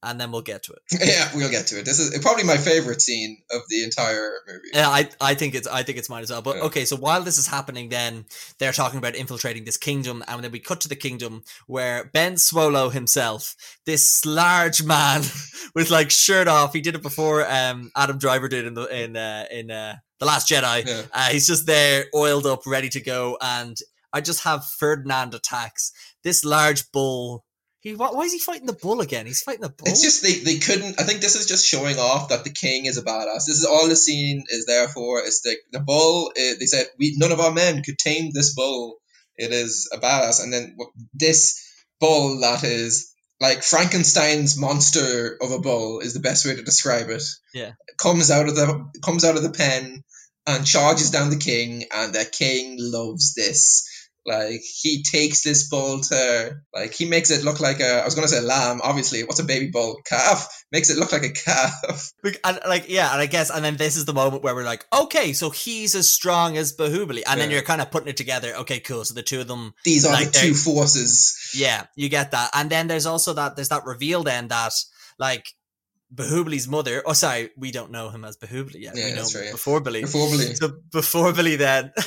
[0.06, 0.82] And then we'll get to it.
[1.06, 1.86] yeah, we'll get to it.
[1.86, 4.70] This is probably my favorite scene of the entire movie.
[4.74, 6.42] Yeah, I, I think it's I think it's mine as well.
[6.42, 6.64] But Yeah.
[6.64, 8.26] okay, so while this is happening, then
[8.60, 12.38] they're talking about infiltrating this kingdom, and then we cut to the kingdom where Ben
[12.38, 15.24] Swallow himself, this large man
[15.76, 19.18] with like shirt off, he did it before um Adam Driver did in the in
[19.18, 20.86] uh, in uh, the Last Jedi.
[20.86, 21.02] Yeah.
[21.12, 23.78] Uh, he's just there, oiled up, ready to go, and
[24.14, 25.92] I just have Ferdinand attacks
[26.24, 27.44] this large bull.
[27.86, 29.28] He why, why is he fighting the bull again?
[29.28, 29.88] He's fighting the bull.
[29.88, 31.00] It's just they, they couldn't.
[31.00, 33.46] I think this is just showing off that the king is a badass.
[33.46, 35.20] This is all the scene is there for.
[35.20, 36.32] It's the the bull.
[36.36, 38.96] eh, they said we none of our men could tame this bull.
[39.38, 40.76] It is a badass, and then
[41.14, 41.62] this
[42.00, 47.12] bull that is like Frankenstein's monster of a bull is the best way to describe
[47.12, 47.22] it.
[47.54, 47.74] Yeah.
[48.00, 50.04] comes out of the comes out of the pen
[50.48, 53.88] and charges down the king, and the king loves this.
[54.26, 58.16] Like he takes this bull to like he makes it look like a I was
[58.16, 59.24] gonna say lamb, obviously.
[59.24, 60.02] What's a baby bull?
[60.04, 60.48] Calf.
[60.72, 62.12] Makes it look like a calf.
[62.44, 64.84] And like yeah, and I guess and then this is the moment where we're like,
[64.92, 68.54] okay, so he's as strong as Bahubali, and then you're kind of putting it together.
[68.56, 69.06] Okay, cool.
[69.06, 71.52] So the two of them, These are Like the two forces.
[71.56, 72.50] yeah, you get that.
[72.54, 74.74] And then there's also that there's that reveal then that
[75.20, 75.46] like
[76.14, 77.04] Bahubali's mother.
[77.06, 78.96] Oh, sorry, we don't know him as Bahubali yet.
[78.96, 79.52] Yeah, we know that's him yeah.
[79.52, 80.02] before Billy.
[80.02, 80.56] Before Billy.
[80.56, 81.92] So before Billy, then.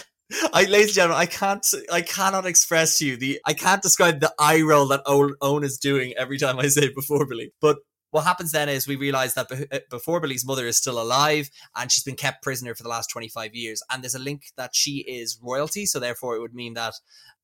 [0.52, 4.20] I, ladies and gentlemen, I can't, I cannot express to you the, I can't describe
[4.20, 7.52] the eye roll that Owen, is doing every time I say before Billy.
[7.60, 7.78] But
[8.10, 11.50] what happens then is we realize that Beh- uh, before Billy's mother is still alive
[11.76, 13.82] and she's been kept prisoner for the last 25 years.
[13.90, 15.86] And there's a link that she is royalty.
[15.86, 16.94] So therefore it would mean that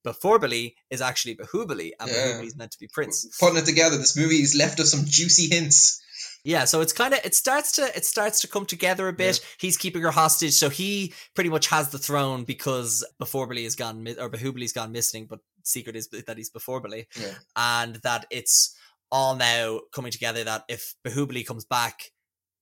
[0.03, 2.17] before Billy is actually Bahubali and Yeah.
[2.17, 3.27] Bahubali's meant to be Prince.
[3.41, 6.01] Putting it together, this movie's left us some juicy hints.
[6.45, 9.41] Yeah, so it's kind of it starts to it starts to come together a bit.
[9.59, 13.77] He's keeping her hostage, so he pretty much has the throne because before Billy has
[13.77, 17.33] gone or Bahubali's gone missing, but secret is that he's before Billy, Yeah.
[17.57, 18.77] and that it's
[19.11, 22.11] all now coming together that if Bahubali comes back,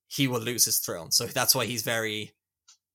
[0.06, 1.10] he will lose his throne.
[1.10, 2.34] So that's why he's very,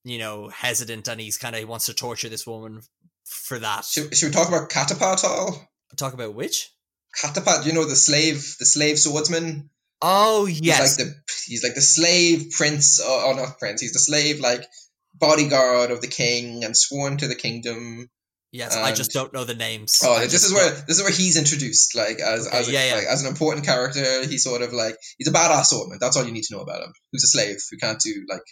[0.05, 2.81] you know, hesitant and he's kind of he wants to torture this woman
[3.25, 3.83] for that.
[3.83, 5.67] Should, should we talk about Kattappa at all?
[5.97, 6.71] Talk about which?
[7.21, 9.69] Kattappa, you know the slave, the slave swordsman.
[10.01, 11.15] Oh yes, He's like the
[11.47, 13.81] he's like the slave prince, or, or not prince.
[13.81, 14.65] He's the slave like
[15.15, 18.07] bodyguard of the king and sworn to the kingdom.
[18.51, 18.75] yes.
[18.75, 20.01] I just don't know the names.
[20.05, 22.71] Oh, I this is where this is where he's introduced, like as Okay, as a,
[22.71, 22.95] yeah, yeah.
[22.95, 24.25] like as an important character.
[24.27, 25.97] He's sort of like he's a badass swordsman.
[25.99, 26.93] That's all you need to know about him.
[27.11, 28.43] Who's a slave who can't do like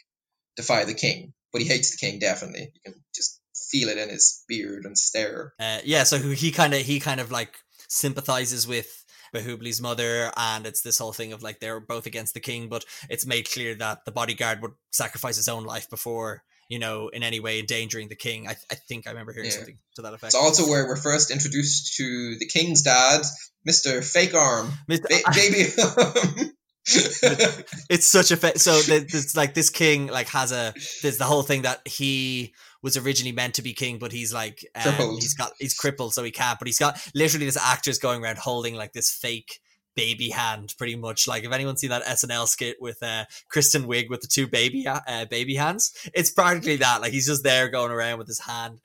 [0.57, 2.71] defy the king, but he hates the king definitely.
[2.73, 5.53] You can just feel it in his beard and stare.
[5.59, 7.55] Uh, yeah, so he kind of he kind of like
[7.87, 9.04] sympathizes with
[9.35, 12.85] Bahubali's mother, and it's this whole thing of like they're both against the king, but
[13.09, 17.21] it's made clear that the bodyguard would sacrifice his own life before you know in
[17.21, 18.47] any way endangering the king.
[18.47, 19.57] I, I think I remember hearing Yeah.
[19.57, 20.29] something to that effect.
[20.33, 23.21] It's also where we're first introduced to the king's dad,
[23.63, 25.03] Mister Fake Arm, Mr.
[25.09, 26.51] ba- baby.
[27.89, 31.41] it's such a fa- so it's like this king like has a there's the whole
[31.43, 32.53] thing that he
[32.85, 36.23] was originally meant to be king but he's like um, he's got he's crippled so
[36.23, 39.59] he can't but he's got literally this actor's going around holding like this fake
[39.95, 41.25] baby hand pretty much.
[41.25, 44.85] Like if anyone's seen that SNL skit with uh Kristen Wiig with the two baby
[44.87, 47.01] uh, baby hands it's practically that.
[47.01, 48.79] Like he's just there going around with his hand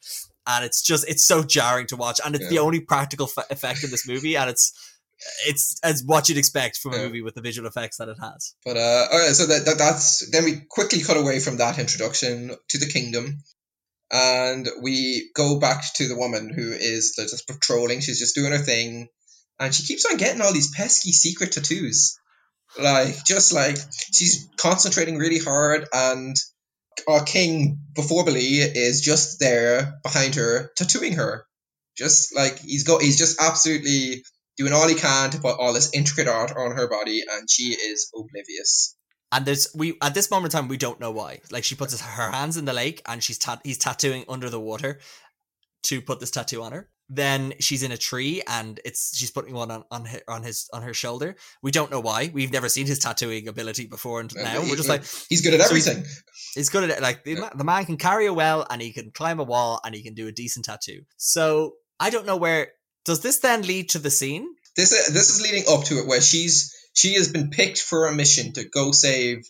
[0.46, 3.84] and it's just it's so jarring to watch and it's the only practical fa- effect
[3.84, 4.72] in this movie and it's
[5.46, 7.04] it's as what you'd expect from a Yeah.
[7.06, 8.54] movie with the visual effects that it has.
[8.64, 11.78] But uh, all right, so that, that that's then we quickly cut away from that
[11.78, 13.42] introduction to the kingdom,
[14.10, 18.00] and we go back to the woman who is just patrolling.
[18.00, 19.08] She's just doing her thing,
[19.58, 22.18] and she keeps on getting all these pesky secret tattoos.
[22.78, 23.76] Like just like
[24.12, 26.36] she's concentrating really hard, and
[27.08, 31.44] our king before Billy is just there behind her, tattooing her.
[31.96, 34.22] Just like he's go, he's just absolutely
[34.56, 37.72] doing all he can to put all this intricate art on her body, and she
[37.72, 38.96] is oblivious.
[39.32, 41.40] And there's we at this moment in time we don't know why.
[41.50, 44.60] Like she puts her hands in the lake and she's tat- he's tattooing under the
[44.60, 44.98] water
[45.84, 46.88] to put this tattoo on her.
[47.12, 50.68] Then she's in a tree and it's she's putting one on on his, on his
[50.72, 51.36] on her shoulder.
[51.62, 52.30] We don't know why.
[52.32, 54.60] We've never seen his tattooing ability before and uh, now.
[54.62, 56.10] We're just like he's good at So he's- everything.
[56.54, 57.02] he's good at it.
[57.02, 59.80] Like the, ma- the man can carry a well and he can climb a wall
[59.84, 61.02] and he can do a decent tattoo.
[61.16, 62.72] So I don't know where
[63.04, 64.46] does this then lead to the scene?
[64.76, 68.06] This is, this is leading up to it where she's she has been picked for
[68.06, 69.44] a mission to go save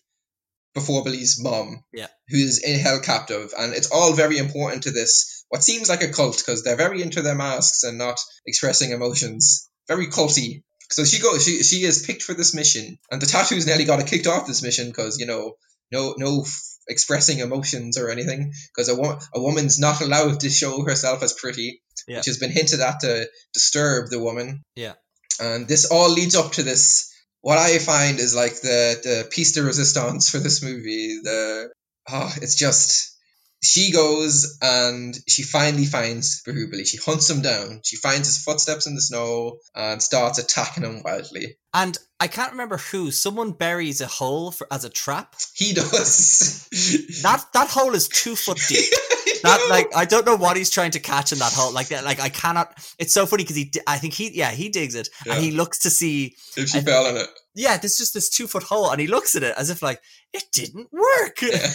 [0.75, 2.07] before Billy's mom, Yeah.
[2.29, 5.45] who's in hell captive, and it's all very important to this.
[5.49, 9.69] What seems like a cult because they're very into their masks and not expressing emotions.
[9.89, 10.63] Very culty.
[10.93, 11.45] So she goes.
[11.45, 14.63] She she is picked for this mission, and the tattoos nearly got kicked off this
[14.63, 15.55] mission because you know
[15.91, 20.51] no no f- expressing emotions or anything because a, wo- a woman's not allowed to
[20.51, 22.19] show herself as pretty, Yeah.
[22.19, 24.63] which has been hinted at to disturb the woman.
[24.77, 24.95] Yeah.
[25.41, 27.10] And this all leads up to this
[27.43, 31.21] what I find is like the the piece de resistance for this movie.
[31.23, 31.71] The
[32.09, 33.17] oh, it's just
[33.63, 36.87] she goes and she finally finds Bahubali.
[36.87, 37.83] She hunts him down.
[37.85, 41.59] She finds his footsteps in the snow and starts attacking him wildly.
[41.75, 43.11] And I can't remember who.
[43.11, 45.37] Someone buries a hole for, as a trap.
[45.55, 46.67] He does.
[47.23, 48.91] That that hole is two foot deep.
[49.43, 51.73] That like I don't know what he's trying to catch in that hole.
[51.73, 52.75] Like that, like I cannot.
[52.99, 53.73] It's so funny because he.
[53.87, 54.31] I think he.
[54.37, 55.35] Yeah, he digs it Yeah.
[55.35, 56.37] and he looks to see.
[56.57, 57.29] if she fell in it.
[57.55, 60.01] Yeah, there's just this two foot hole, and he looks at it as if like
[60.33, 61.41] it didn't work.
[61.43, 61.67] Yeah.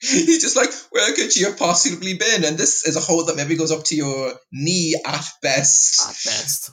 [0.10, 2.44] He's just like, where could she have possibly been?
[2.44, 6.00] And this is a hole that maybe goes up to your knee at best.
[6.02, 6.70] At best.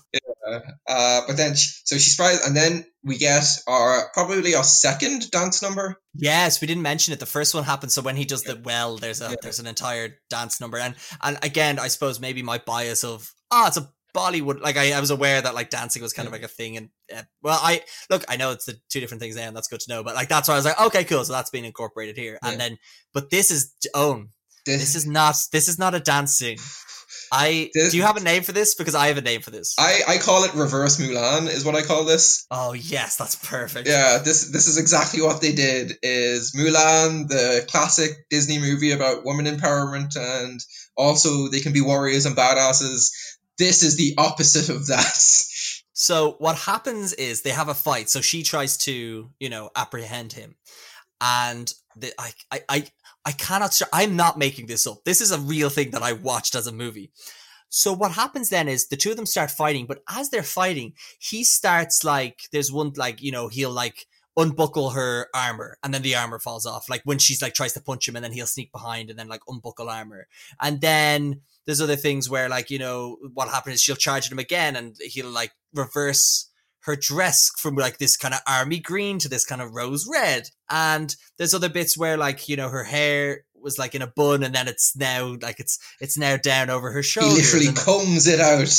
[0.88, 5.30] Uh, but then, she, so she's surprised, and then we get our probably our second
[5.30, 5.98] dance number.
[6.16, 7.20] Yes, we didn't mention it.
[7.20, 7.92] The first one happened.
[7.92, 9.36] So when he does the well, there's a Yeah.
[9.42, 13.68] there's an entire dance number, and and again, I suppose maybe my bias of ah,
[13.68, 14.62] it's a Bollywood.
[14.62, 16.90] Like I, I was aware that like dancing was kind of like a thing, and
[17.16, 19.80] uh, well, I look, I know it's the two different things now, and that's good
[19.82, 20.04] to know.
[20.04, 21.24] But like that's why I was like, okay, cool.
[21.26, 22.50] So that's being incorporated here, Yeah.
[22.50, 22.78] and then
[23.14, 24.30] but this is own.
[24.66, 26.58] This, This is not this is not a dancing.
[27.32, 28.76] I This- do you have a name for this?
[28.76, 29.76] Because I have a name for this.
[29.78, 32.46] I, I call it reverse Mulan, is what I call this.
[32.52, 33.88] oh yes, that's perfect.
[33.88, 35.94] Yeah, this this is exactly what they did.
[36.04, 40.60] Is Mulan the classic Disney movie about woman empowerment and
[40.96, 43.12] also they can be warriors and badasses.
[43.58, 45.18] This is the opposite of that.
[45.94, 48.08] So what happens is they have a fight.
[48.08, 50.56] So she tries to, you know, apprehend him,
[51.20, 52.88] and the, I, I, I,
[53.26, 53.82] I cannot.
[53.92, 55.04] I'm not making this up.
[55.06, 57.12] This is a real thing that I watched as a movie.
[57.70, 60.94] So what happens then is the two of them start fighting, but as they're fighting,
[61.20, 64.06] he starts like there's one like you know he'll like
[64.38, 67.82] unbuckle her armor and then the armor falls off like when she's like tries to
[67.82, 70.28] punch him and then he'll sneak behind and then like unbuckle armor
[70.62, 74.32] and then there's other things where like you know what happens is she'll charge at
[74.32, 76.50] him again and he'll like reverse
[76.82, 80.50] her dress from like this kind of army green to this kind of rose red
[80.72, 84.44] and there's other bits where like you know her hair was like in a bun
[84.44, 87.30] and then it's now like it's it's now down over her shoulder.
[87.32, 88.70] He literally combs it out.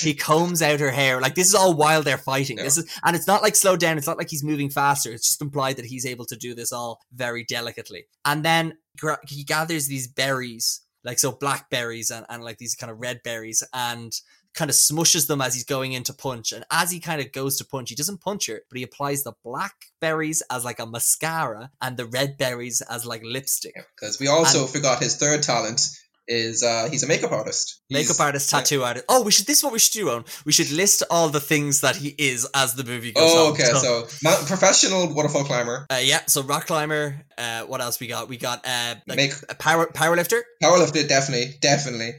[0.00, 2.64] he combs out her hair like this is all while they're fighting Yeah.
[2.64, 5.26] this is and it's not like slowed down it's not like he's moving faster it's
[5.28, 8.78] just implied that he's able to do this all very delicately and then
[9.26, 13.62] he gathers these berries like so blackberries and, and like these kind of red berries
[13.72, 14.12] and
[14.54, 16.52] kind of smushes them as he's going in to punch.
[16.52, 19.22] And as he kind of goes to punch he doesn't punch her but he applies
[19.22, 23.74] the blackberries as like a mascara and the red berries as like lipstick.
[23.98, 25.88] Because we also forgot his third talent
[26.28, 27.80] is uh, he's a makeup artist.
[27.90, 29.06] Makeup He's- artist, tattoo artist.
[29.08, 29.46] Oh, we should.
[29.46, 30.10] This is what we should do.
[30.10, 33.46] On we should list all the things that he is as the movie goes Oh,
[33.46, 33.52] on.
[33.52, 33.64] okay.
[33.72, 34.06] So,
[34.46, 36.20] professional waterfall climber, uh, yeah.
[36.26, 37.22] So rock climber.
[37.36, 38.28] Uh, what else we got?
[38.28, 42.14] We got uh, like make a power powerlifter, powerlifter, definitely, definitely.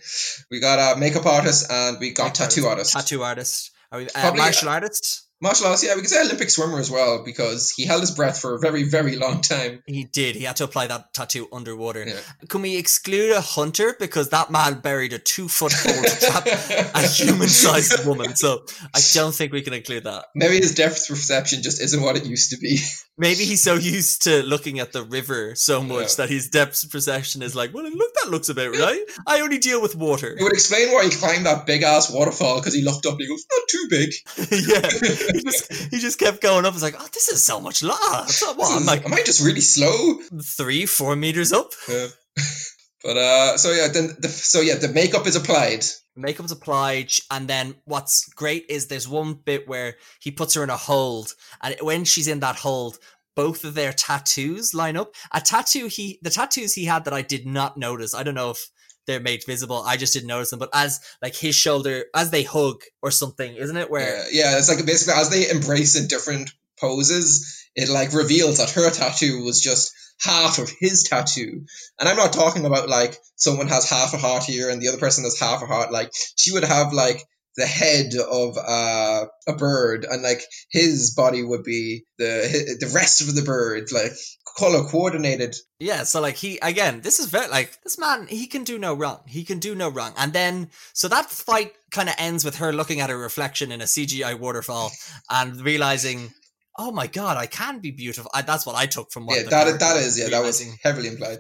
[0.52, 2.94] We got a makeup artist and we got tattoo artist.
[2.94, 3.72] tattoo artist.
[3.92, 5.24] Are we, uh, Probably, martial artist.
[5.42, 8.40] Martial arts, yeah, we could say Olympic swimmer as well because he held his breath
[8.42, 9.82] for a very, very long time.
[9.88, 10.36] He did.
[10.36, 12.04] He had to apply that tattoo underwater.
[12.06, 12.20] Yeah.
[12.50, 16.46] Can we exclude a hunter because that man buried a two foot hole to trap
[16.94, 18.36] a human sized woman?
[18.36, 20.26] So I don't think we can include that.
[20.36, 22.80] Maybe his depth perception just isn't what it used to be.
[23.18, 26.16] Maybe he's so used to looking at the river so much Yeah.
[26.26, 29.02] that his depth perception is like, well, look, that looks about right.
[29.28, 30.36] I only deal with water.
[30.38, 33.22] It would explain why he climbed that big ass waterfall because he looked up and
[33.22, 34.10] he goes, "Not too big."
[34.70, 34.90] yeah,
[35.34, 36.74] he just he just kept going up.
[36.74, 39.62] It's like, oh, this is so much not what I'm like am I just really
[39.62, 40.20] slow?
[40.44, 41.74] three, four meters up.
[41.88, 42.08] Yeah.
[43.04, 45.86] but uh, so yeah, then the, so yeah, the makeup is applied.
[46.16, 50.70] Makeup's applied, and then what's great is there's one bit where he puts her in
[50.70, 53.00] a hold, and when she's in that hold,
[53.36, 55.16] both of their tattoos line up.
[55.32, 58.14] A tattoo he, the tattoos he had that I did not notice.
[58.14, 58.70] I don't know if
[59.10, 59.82] they're made visible.
[59.84, 60.60] I just didn't notice them.
[60.60, 63.90] But as like his shoulder, as they hug or something, isn't it?
[63.90, 68.58] Where Yeah, yeah, it's like basically as they embrace in different poses, it like reveals
[68.58, 69.92] that her tattoo was just
[70.22, 71.66] half of his tattoo.
[72.00, 75.00] And I'm not talking about like someone has half a heart here and the other
[75.00, 75.92] person has half a heart.
[75.92, 77.24] Like she would have like
[77.60, 80.42] the head of uh, a bird, and like
[80.72, 84.14] his body would be the the rest of the bird, like
[84.58, 85.56] color coordinated.
[85.80, 88.28] Yeah, so like he again, this is very like this man.
[88.28, 89.22] He can do no wrong.
[89.28, 90.14] He can do no wrong.
[90.18, 93.82] And then so that fight kind of ends with her looking at her reflection in
[93.82, 94.92] a CGI waterfall
[95.30, 96.34] and realizing,
[96.78, 98.32] oh my god, I can be beautiful.
[98.34, 99.38] I, that's what I took from what.
[99.38, 101.40] Yeah, that that is yeah, that was heavily implied.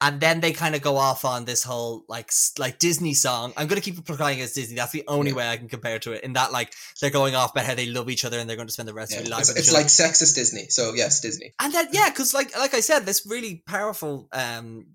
[0.00, 3.52] And then they kind of go off on this whole like like Disney song.
[3.56, 4.76] I'm gonna keep applying it as Disney.
[4.76, 5.36] That's the only Yeah.
[5.36, 6.22] way I can compare to it.
[6.22, 8.68] In that like they're going off about how they love each other and they're going
[8.68, 9.48] to spend the rest Yeah, of their lives.
[9.48, 10.68] it's, with each it's like sexist Disney.
[10.68, 11.52] So yes, Disney.
[11.60, 14.86] and then yeah because like like i said this really powerful um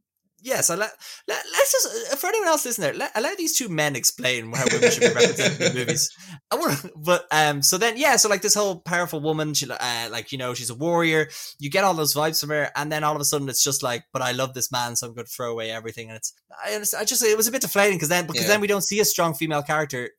[0.43, 0.91] Yes, I let,
[1.27, 4.51] let let's just uh, for anyone else listening there, let, allow these two men explain
[4.51, 6.10] how women should be represented in movies.
[6.51, 10.10] I want, but um, so then yeah, so like this whole powerful woman, she uh,
[10.12, 11.29] like you know she's a warrior.
[11.60, 13.82] You get all those vibes from her, and then all of a sudden it's just
[13.84, 16.10] like, but I love this man, so I'm going to throw away everything.
[16.10, 18.47] And it's I, I just it was a bit deflating because then because Yeah.
[18.49, 20.12] then we don't see a strong female character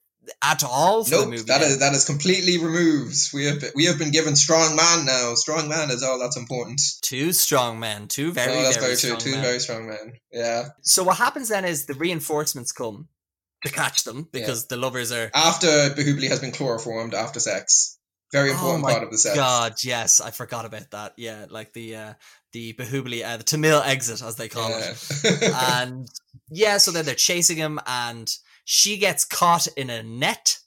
[0.42, 1.42] at all for the Nope, movie.
[1.44, 3.16] that is that is completely removed.
[3.32, 5.34] We have we have been given strong man now.
[5.34, 6.80] Strong man is all that's important.
[7.02, 9.42] two strong men, two very oh, that's very, very, strong Two men.
[9.42, 10.12] very strong men.
[10.32, 10.68] Yeah.
[10.82, 13.08] So what happens then is the reinforcements come
[13.64, 15.30] to catch them because the lovers are.
[15.34, 17.98] After Bahubali has been chloroformed after sex.
[18.32, 19.37] Very Oh important my part of the sex.
[19.37, 21.12] God, yes, I forgot about that.
[21.16, 22.14] Yeah, like the uh,
[22.52, 25.52] the Bahubali, uh, the Tamil exit as they call it.
[25.54, 26.08] And
[26.50, 28.28] yeah, so then they're chasing him, and
[28.64, 30.59] she gets caught in a net.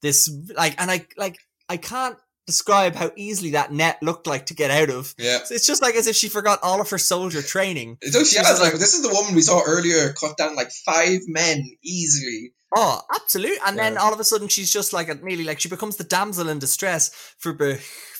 [0.00, 4.54] This like, and I like, I can't describe how easily that net looked like to
[4.54, 5.14] get out of.
[5.16, 5.38] yeah.
[5.48, 7.98] It's just like as if she forgot all of her soldier training.
[8.02, 10.72] So she has like- like this is the woman we saw earlier cut down like
[10.84, 12.52] five men easily.
[12.74, 13.58] Oh, absolute.
[13.66, 16.04] And then all of a sudden she's just like a, nearly like she becomes the
[16.04, 17.78] damsel in distress for Be-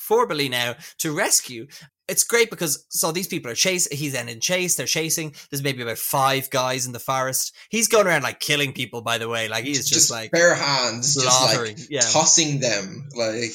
[0.09, 1.67] Forbally now to rescue.
[2.13, 3.89] It's great because so these people are chase.
[3.91, 4.75] He's then in chase.
[4.77, 5.35] They're chasing.
[5.51, 7.55] There's maybe about five guys in the forest.
[7.71, 9.01] He's going around like killing people.
[9.01, 13.09] By the way, like he's just, like bare hands, just like yeah, tossing them.
[13.17, 13.51] Like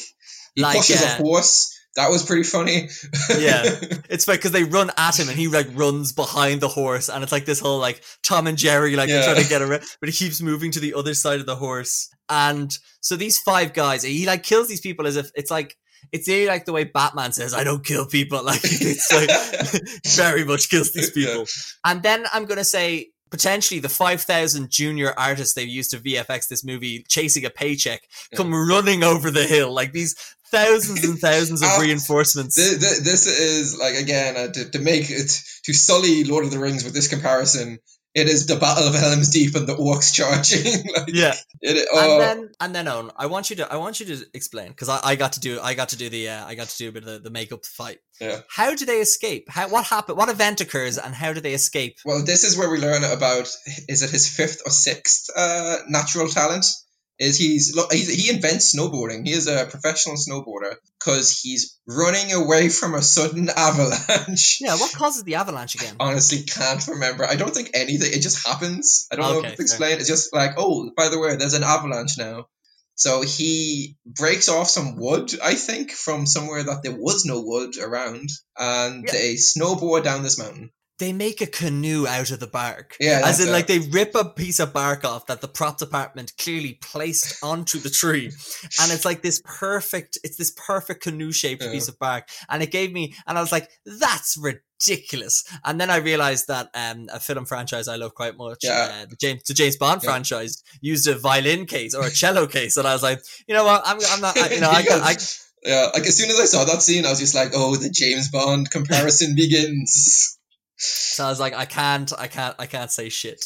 [0.56, 1.74] he Like, pushes uh, a horse.
[1.96, 2.90] That was pretty funny.
[3.40, 3.64] Yeah.
[4.10, 7.24] it's like because they run at him and he like runs behind the horse, and
[7.24, 9.24] it's like this whole like Tom and Jerry like Yeah.
[9.24, 12.10] trying to get around, but he keeps moving to the other side of the horse.
[12.30, 15.76] And so these five guys, he like kills these people as if it's like
[16.12, 19.30] it's really like the way Batman says, "I don't kill people." Like it's like
[20.16, 21.28] very much kills these Yeah.
[21.28, 21.46] people.
[21.86, 26.64] And then I'm gonna say potentially the 5,000 junior artists they used to VFX this
[26.64, 28.02] movie chasing a paycheck
[28.36, 30.16] come running over the hill like these
[30.50, 32.56] thousands and thousands of Ah, reinforcements.
[32.56, 35.30] Th- th- this is like again uh, to, to make it
[35.66, 37.80] to sully Lord of the Rings with this comparison.
[38.18, 40.66] It is the Battle of Helm's Deep and the orcs charging.
[40.96, 41.36] like, yeah.
[41.62, 44.26] it, oh, and then and then on i want you to i want you to
[44.34, 46.68] explain because I, I got to do i got to do the uh, i got
[46.70, 48.42] to do a bit of the, the makeup fight Yeah.
[48.50, 51.98] how do they escape how what happened what event occurs and how do they escape
[52.06, 53.48] well, this is where we learn about
[53.88, 56.66] is it his fifth or sixth uh, natural talent?
[57.20, 59.26] Is he's he's, he invents snowboarding.
[59.26, 64.60] He is a professional snowboarder because he's running away from a sudden avalanche.
[64.62, 67.26] yeah what causes the avalanche again honestly can't remember.
[67.26, 68.12] I don't think anything.
[68.14, 69.08] It just happens.
[69.12, 70.00] I don't know Okay, if it's explained.
[70.00, 72.48] It's just like, oh, by the way, there's an avalanche now.
[72.94, 77.78] So he breaks off some wood, I think, from somewhere that there was no wood
[77.78, 79.12] around, and Yeah.
[79.12, 80.72] they snowboard down this mountain.
[81.00, 84.26] They make a canoe out of the bark Yeah, as in like they rip a
[84.26, 88.26] piece of bark off that the prop department clearly placed onto the tree
[88.82, 91.72] and it's like this perfect it's this perfect canoe shaped Yeah.
[91.72, 95.90] piece of bark and it gave me and i was like that's ridiculous and then
[95.90, 99.02] i realized that um a film franchise i love quite much Yeah.
[99.04, 100.10] uh, the james the james bond Yeah.
[100.12, 103.66] franchise used a violin case or a cello case and i was like you know
[103.66, 105.16] what i'm, I'm not I, you know I, got- I
[105.64, 107.90] yeah, like as soon as I saw that scene, I was just like, oh, the
[107.90, 110.37] James Bond comparison begins.
[110.78, 113.44] So i was like i can't i can't i can't say shit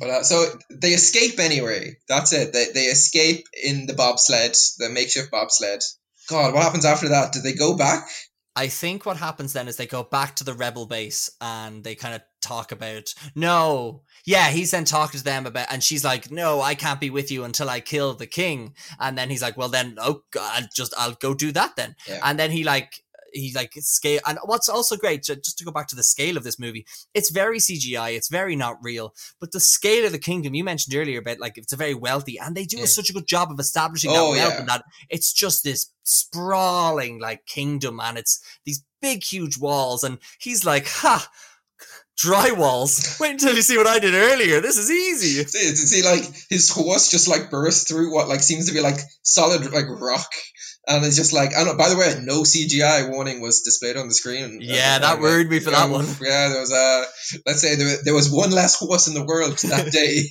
[0.00, 1.96] But uh, so they escape anyway.
[2.08, 2.52] That's it.
[2.54, 5.82] They they escape in the bobsled, the makeshift bobsled.
[6.30, 7.32] God, what happens after that?
[7.34, 8.08] Do they go back?
[8.56, 11.94] I think what happens then is they go back to the rebel base and they
[11.94, 16.30] kind of talk about no, yeah, he's then talking to them about, and she's like,
[16.30, 19.56] no, I can't be with you until I kill the king, and then he's like,
[19.58, 22.20] well then, oh, I'll just I'll go do that then, Yeah.
[22.22, 23.01] and then he like
[23.32, 26.44] he like scale and what's also great just to go back to the scale of
[26.44, 30.54] this movie it's very cgi it's very not real but the scale of the kingdom
[30.54, 32.84] you mentioned earlier about like it's a very wealthy and they do Yeah.
[32.86, 34.60] such a good job of establishing Oh, that wealth yeah.
[34.60, 40.18] and that it's just this sprawling like kingdom and it's these big huge walls and
[40.38, 41.28] he's like ha
[42.18, 46.02] dry walls wait until you see what i did earlier this is easy See, see,
[46.02, 49.86] like his horse just like burst through what like seems to be like solid like
[49.88, 50.26] rock,
[50.88, 51.78] and it's just like I don't.
[51.78, 54.58] By the way, no CGI warning was displayed on the screen.
[54.60, 56.06] Yeah, that worried me for that Um, one.
[56.20, 57.04] Yeah, there was a
[57.46, 60.22] let's say there, there was one less horse in the world that day.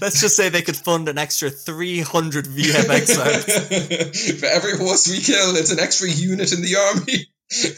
[0.00, 5.18] let's just say they could fund an extra 300 vfx rounds For every horse we
[5.20, 7.26] kill, it's an extra unit in the army.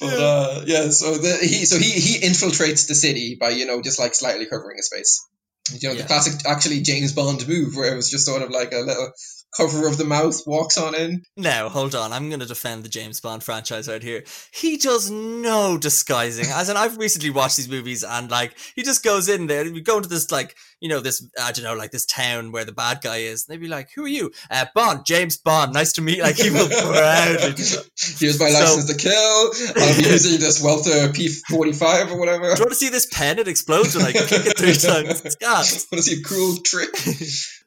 [0.00, 0.24] But Yeah.
[0.26, 4.00] uh, yeah, so the, he so he he infiltrates the city by you know just
[4.00, 5.24] like slightly covering his face.
[5.70, 6.02] You know Yeah.
[6.02, 9.12] the classic actually James Bond move where it was just sort of like a little
[9.56, 11.22] cover of the mouth walks on in.
[11.36, 12.12] Now, hold on.
[12.12, 14.24] I'm going to defend the James Bond franchise right here.
[14.52, 16.46] He does no disguising.
[16.48, 19.64] As in, I've recently watched these movies and, like, he just goes in there.
[19.64, 22.64] We go into this, like, you know, this, I don't know, like this town where
[22.64, 23.46] the bad guy is.
[23.46, 24.32] And they'd be like, who are you?
[24.50, 25.72] Uh, Bond, James Bond.
[25.72, 26.22] Nice to meet you.
[26.24, 27.50] Like, he will proudly.
[28.18, 29.82] Here's my So- license to kill.
[29.82, 32.42] I'll be using this Walther P45 or whatever.
[32.54, 33.38] Do you want to see this pen?
[33.38, 35.24] It explodes when I kick it three times.
[35.24, 35.86] It's gas.
[35.90, 36.90] Want to see a cruel trick?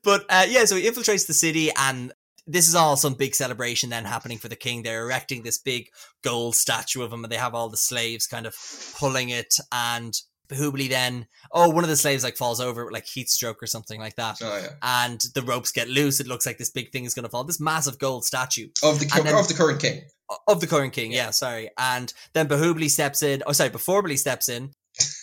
[0.03, 2.13] But uh, yeah, so he infiltrates the city, and
[2.45, 4.83] this is all some big celebration then happening for the king.
[4.83, 5.89] They're erecting this big
[6.23, 8.55] gold statue of him, and they have all the slaves kind of
[8.97, 9.55] pulling it.
[9.71, 10.13] And
[10.49, 13.67] Bahubali then, oh, one of the slaves like falls over with like heat stroke or
[13.67, 14.37] something like that.
[14.41, 16.21] Oh yeah, And the ropes get loose.
[16.21, 17.43] It looks like this big thing is going to fall.
[17.43, 20.03] This massive gold statue of the And then- of the current king.
[20.47, 21.11] of the current king.
[21.11, 21.69] Yeah, sorry.
[21.77, 23.43] And then Bahubali steps in.
[23.45, 23.71] Oh, sorry.
[23.71, 24.71] Before Bahubali steps in,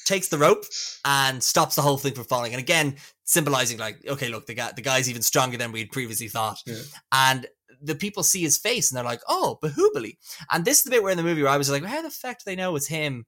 [0.04, 0.64] takes the rope
[1.04, 2.52] and stops the whole thing from falling.
[2.52, 6.28] And again, symbolizing like, okay, look, the guy, the guy's even stronger than we'd previously
[6.28, 6.58] thought.
[6.66, 6.82] Yeah.
[7.12, 7.46] And
[7.80, 10.16] the people see his face and they're like, oh, Bahubali.
[10.50, 12.10] And this is the bit where in the movie where I was like, how the
[12.10, 13.26] fuck do they know it's him?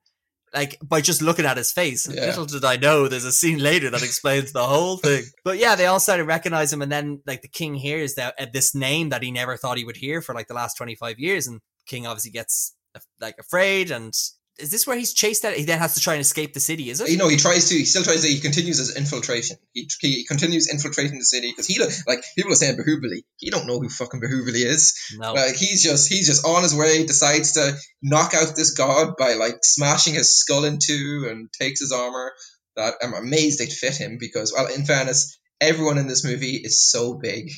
[0.55, 2.09] Like by just looking at his face.
[2.09, 2.27] Yeah.
[2.27, 5.25] Little did I know there's a scene later that explains the whole thing.
[5.45, 8.35] But yeah, they all started to recognize him, and then like the king hears that
[8.39, 10.95] uh, this name that he never thought he would hear for like the last twenty
[10.95, 13.91] five years, and King obviously gets uh, like afraid.
[13.91, 14.15] And
[14.59, 15.55] is this where he's chased out?
[15.55, 16.89] He then has to try and escape the city.
[16.89, 17.11] Is it?
[17.11, 17.75] You know, he tries to.
[17.75, 18.29] He still tries to.
[18.29, 19.57] He continues his infiltration.
[19.75, 23.25] He, he continues infiltrating the city because he like people are saying Bahubali.
[23.37, 24.95] He don't know who fucking Bahubali is.
[25.19, 25.35] no.
[25.35, 27.05] Like he's just he's just on his way.
[27.05, 31.81] Decides to knock out this god by like smashing his skull in two and takes
[31.81, 32.33] his armor.
[32.77, 36.89] That I'm amazed they fit him because well, in fairness, everyone in this movie is
[36.91, 37.51] so big.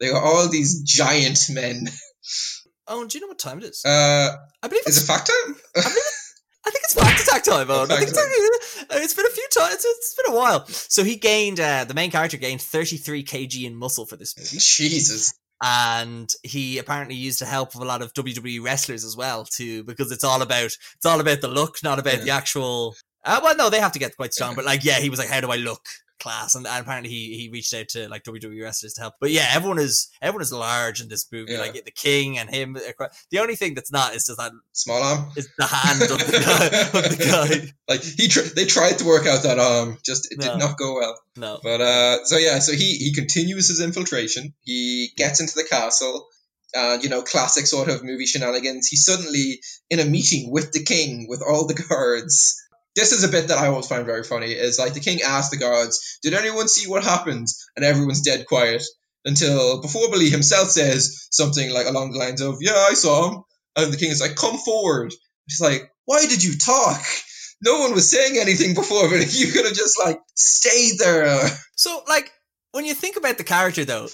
[0.00, 1.88] They are all these giant men.
[2.88, 3.84] oh, do you know what time it is?
[3.84, 5.04] Uh, I believe is it's.
[5.04, 5.56] it fact time?
[5.76, 5.80] I
[6.68, 7.70] think it's back to attack time.
[7.70, 7.90] Owen.
[7.90, 9.74] I think it's, it's been a few times.
[9.76, 10.66] It's, it's been a while.
[10.66, 11.58] So he gained.
[11.58, 14.58] Uh, the main character gained thirty three kg in muscle for this movie.
[14.58, 15.32] Jesus.
[15.62, 19.84] and he apparently used the help of a lot of WWE wrestlers as well too,
[19.84, 22.24] because it's all about it's all about the look, not about Yeah.
[22.24, 22.94] the actual.
[23.24, 25.28] Uh, well, no, they have to get quite strong, but like, yeah, he was like,
[25.28, 25.86] "How do I look?"
[26.20, 29.14] Class, and, and apparently he he reached out to like WWE wrestlers to help.
[29.20, 31.60] But yeah, everyone is everyone is large in this movie, Yeah.
[31.60, 32.76] like the King and him.
[32.76, 35.32] uh, The only thing that's not is just that Small arm.
[35.36, 36.66] is the hand of the guy.
[37.00, 37.72] Of the guy.
[37.88, 40.50] Like he, tr- they tried to work out that arm, just it No.
[40.50, 41.18] did not go well.
[41.36, 44.54] No, But uh, so yeah, so he he continues his infiltration.
[44.60, 46.26] He gets into the castle,
[46.74, 48.88] and you know, classic sort of movie shenanigans.
[48.88, 52.60] He's suddenly in a meeting with the king with all the guards.
[52.96, 54.52] This is a bit that I always find very funny.
[54.52, 58.46] Is like the king asks the guards, "Did anyone see what happened?" And everyone's dead
[58.46, 58.82] quiet
[59.24, 63.42] until before Billy himself says something like along the lines of, "Yeah, I saw him."
[63.76, 65.14] And the king is like, "Come forward."
[65.46, 67.04] He's like, "Why did you talk?"
[67.62, 71.46] No one was saying anything before, but you could have just like stayed there.
[71.76, 72.32] So, like,
[72.72, 74.08] when you think about the character, though,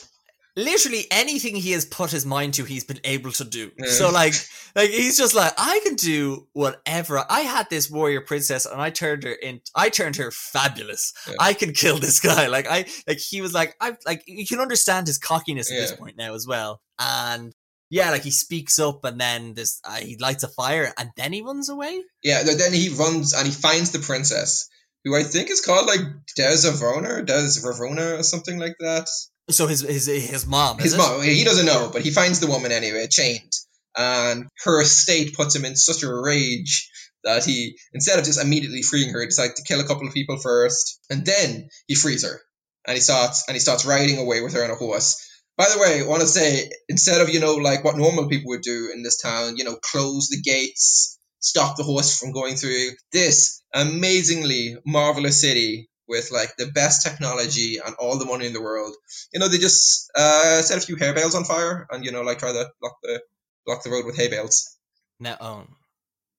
[0.56, 3.70] literally anything he has put his mind to, he's been able to do.
[3.78, 3.90] Yeah.
[3.90, 4.34] So, like,
[4.74, 7.22] like he's just like, I can do whatever.
[7.28, 9.60] I had this warrior princess, and I turned her in.
[9.74, 11.12] I turned her fabulous.
[11.28, 11.34] Yeah.
[11.38, 12.46] I can kill this guy.
[12.56, 15.92] Like, I like he was like, I like you can understand his cockiness at this
[15.92, 17.52] point now as well, and.
[17.88, 21.32] Yeah, like he speaks up and then this uh, he lights a fire and then
[21.32, 22.02] he runs away.
[22.20, 24.68] Yeah, then he runs and he finds the princess,
[25.04, 26.00] who I think is called like
[26.36, 29.06] Desavona, Des Ravona, or something like that.
[29.50, 30.78] So his his his mom.
[30.78, 30.98] His is it?
[30.98, 33.52] mom, he doesn't know, but he finds the woman anyway, chained.
[33.96, 36.90] And her estate puts him in such a rage
[37.24, 40.14] that he, instead of just immediately freeing her, he decides to kill a couple of
[40.14, 42.40] people first, and then he frees her.
[42.86, 45.22] And he starts and he starts riding away with her on a horse.
[45.56, 48.50] By the way, I want to say, instead of, you know, like what normal people
[48.50, 52.56] would do in this town, you know, close the gates, stop the horse from going
[52.56, 58.52] through, this amazingly marvelous city with like the best technology and all the money in
[58.52, 58.94] the world,
[59.32, 62.22] you know, they just uh, set a few hay bales on fire and, you know,
[62.22, 63.20] like try to block the
[63.64, 64.76] block the road with hay bales.
[65.18, 65.68] Now, Owen,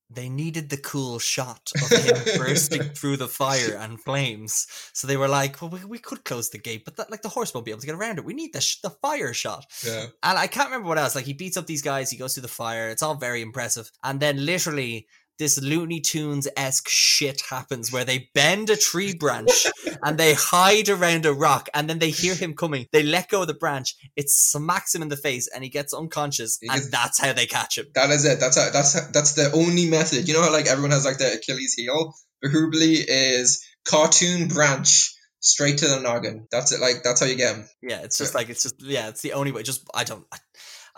[0.09, 4.67] they needed the cool shot of him bursting through the fire and flames.
[4.93, 7.29] So they were like, well, we, we could close the gate, but that, like the
[7.29, 8.25] horse won't be able to get around it.
[8.25, 9.65] We need the, sh- the fire shot.
[9.85, 10.05] Yeah.
[10.23, 11.15] And I can't remember what else.
[11.15, 12.89] Like he beats up these guys, he goes through the fire.
[12.89, 13.91] It's all very impressive.
[14.03, 15.07] And then literally
[15.39, 19.67] this Looney Tunes esque shit happens where they bend a tree branch
[20.03, 22.87] and they hide around a rock and then they hear him coming.
[22.91, 23.95] They let go of the branch.
[24.15, 26.57] It smacks him in the face and he gets unconscious.
[26.61, 27.87] He and gets- that's how they catch him.
[27.95, 28.39] That is it.
[28.39, 30.27] That's a, that's a, that's the only method.
[30.27, 32.13] You know how like everyone has like the Achilles heel.
[32.43, 36.47] Bahubali is cartoon branch straight to the noggin.
[36.51, 36.79] That's it.
[36.79, 37.67] Like that's how you get him.
[37.81, 39.63] Yeah, it's just like it's just yeah, it's the only way.
[39.63, 40.25] Just I don't.
[40.31, 40.37] I,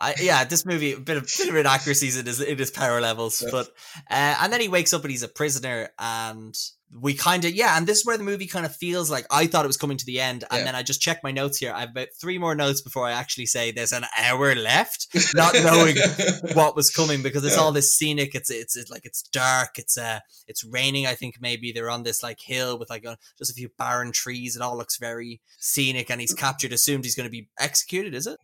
[0.01, 3.01] I, yeah, this movie a bit of bit of inaccuracies in his in his power
[3.01, 3.49] levels, Yeah.
[3.51, 3.67] but
[4.09, 6.55] uh, and then he wakes up and he's a prisoner, and
[7.01, 9.45] we kind of yeah, and this is where the movie kind of feels like I
[9.45, 10.63] thought it was coming to the end, and Yeah.
[10.65, 11.73] then I just checked my notes here.
[11.73, 15.53] I have about three more notes before I actually say there's an hour left, not
[15.53, 15.97] knowing
[16.53, 17.61] what was coming because it's Yeah.
[17.61, 18.33] all this scenic.
[18.35, 19.77] It's, it's it's like it's dark.
[19.77, 21.07] It's uh it's raining.
[21.07, 24.11] I think maybe they're on this like hill with like a, just a few barren
[24.13, 24.55] trees.
[24.55, 26.71] It all looks very scenic, and he's captured.
[26.73, 28.15] Assumed he's going to be executed.
[28.15, 28.39] Is it?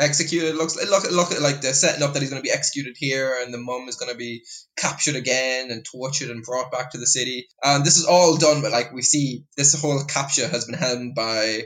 [0.00, 0.54] Executed.
[0.54, 3.52] Looks look look like they're setting up that he's going to be executed here and
[3.52, 4.44] the mum is going to be
[4.76, 7.48] captured again and tortured and brought back to the city.
[7.62, 11.14] And this is all done but like we see this whole capture has been helmed
[11.14, 11.62] by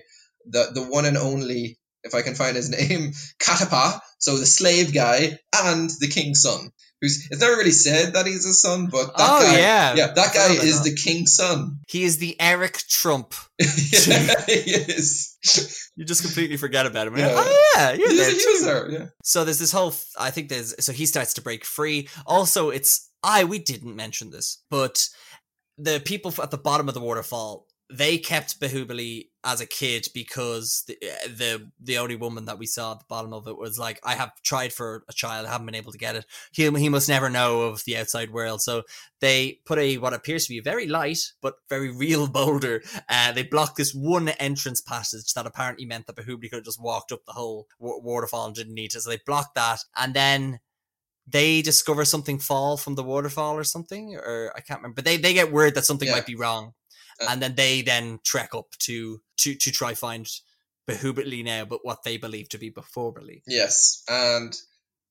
[0.46, 4.94] the the one and only if I can find his name Kattappa so the slave
[4.94, 9.06] guy and the king's son who's it's never really said that he's a son but
[9.16, 10.90] that oh guy yeah, yeah that guy is that.
[10.90, 13.34] the king's son He is the Eric Trump.
[13.58, 15.36] yeah, he is
[15.96, 17.16] You just completely forget about him.
[17.16, 17.32] Yeah.
[17.32, 18.64] Oh yeah, you're He there is- he was too.
[18.66, 19.94] there, yeah So there's this whole.
[20.18, 20.74] I think there's.
[20.84, 22.08] So he starts to break free.
[22.26, 23.10] Also, it's.
[23.22, 25.08] I we didn't mention this, but
[25.78, 30.84] the people at the bottom of the waterfall they kept Bahubali as a kid because
[30.88, 33.78] the uh, the the only woman that we saw at the bottom of it was
[33.78, 36.24] like, I have tried for a child, I haven't been able to get it.
[36.50, 38.62] He he must never know of the outside world.
[38.62, 38.84] So
[39.20, 42.82] they put a what appears to be a very light but very real boulder.
[43.08, 46.80] Uh, they blocked this one entrance passage that apparently meant that Bahubali could have just
[46.82, 49.00] walked up the whole wa- waterfall and didn't need to.
[49.02, 50.60] So they blocked that, and then
[51.26, 54.96] they discover something fall from the waterfall or something, or I can't remember.
[54.96, 56.14] But they they get word that something Yeah.
[56.14, 56.74] might be wrong,
[57.20, 60.28] Uh, and then they then trek up to to to try find
[60.88, 63.42] Bahubali now, but what they believe to be Bahubali.
[63.46, 64.54] Yes, and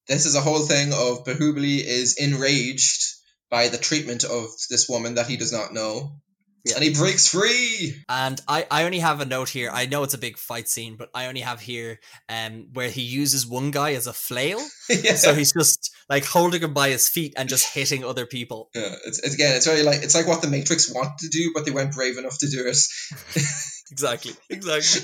[0.07, 3.15] this is a whole thing of Bahubali is enraged
[3.49, 6.19] by the treatment of this woman that he does not know,
[6.65, 6.75] Yeah.
[6.75, 7.95] and he breaks free.
[8.07, 9.69] And I, I only have a note here.
[9.73, 11.99] I know it's a big fight scene, but I only have here
[12.29, 14.59] um where he uses one guy as a flail.
[14.89, 15.15] yeah.
[15.15, 18.69] So he's just like holding him by his feet and just hitting other people.
[18.75, 21.51] yeah, it's, it's again, it's very like it's like what the Matrix wanted to do,
[21.53, 22.77] but they weren't brave enough to do it.
[23.91, 24.31] Exactly.
[24.49, 25.01] Exactly.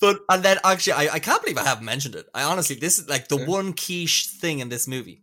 [0.00, 2.26] But and then actually I, I can't believe I haven't mentioned it.
[2.32, 3.46] I honestly this is like the Yeah.
[3.46, 5.22] one key thing in this movie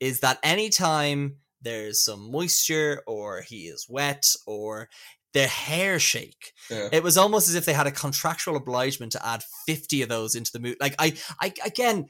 [0.00, 4.88] is that anytime there's some moisture or he is wet or
[5.34, 6.52] their hair shake.
[6.70, 6.88] Yeah.
[6.92, 10.34] It was almost as if they had a contractual obligement to add 50 of those
[10.34, 10.76] into the movie.
[10.80, 12.06] Like I I again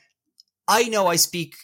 [0.67, 1.55] I know I speak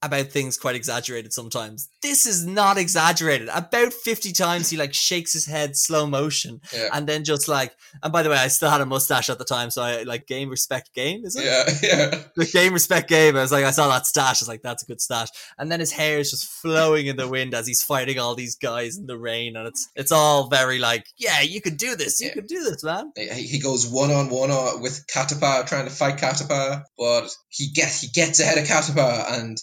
[0.00, 1.88] about things quite exaggerated sometimes.
[2.02, 3.48] This is not exaggerated.
[3.52, 6.88] About 50 times he like shakes his head slow motion Yeah.
[6.92, 9.44] and then just like and by the way I still had a mustache at the
[9.44, 11.44] time so I like game respect game is it?
[11.44, 11.64] Yeah,
[12.12, 13.36] yeah, The game respect game.
[13.36, 15.28] I was like I saw that stash I was like that's a good stash.
[15.58, 18.54] And then his hair is just flowing in the wind as he's fighting all these
[18.54, 22.20] guys in the rain and it's it's all very like yeah you can do this.
[22.20, 22.34] You Yeah.
[22.34, 23.10] can do this man.
[23.16, 28.00] he he goes one on one with Kattappa trying to fight Kattappa, but he gets
[28.02, 29.58] he gets ahead of Kattappa and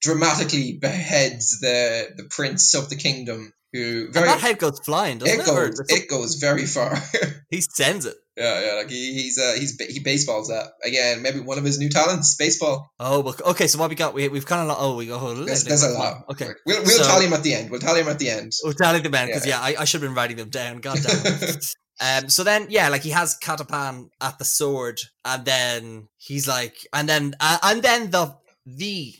[0.00, 5.18] dramatically beheads the the prince of the kingdom, who And very that head goes flying
[5.18, 5.46] doesn't it it?
[5.46, 6.96] Goes it goes very far.
[7.50, 8.16] he sends it.
[8.36, 11.20] Yeah, yeah, like he, he's uh, he's he baseballs that again.
[11.20, 12.90] Maybe one of his new talents, baseball.
[12.98, 13.66] Oh, well, okay.
[13.66, 14.14] So what we got?
[14.14, 15.18] We, we've kind of like, oh we go.
[15.20, 16.24] Oh, There's, there's a lot.
[16.30, 17.70] Okay, we'll we'll So- tally him at the end.
[17.70, 18.52] We'll tally him at the end.
[18.64, 19.60] we're telling the man because Yeah.
[19.68, 20.78] yeah, I, I should have been writing them down.
[20.80, 21.58] God damn.
[22.02, 26.74] Um, so then, yeah, like he has Katapan at the sword, and then he's like,
[26.94, 29.12] and then, uh, and then the the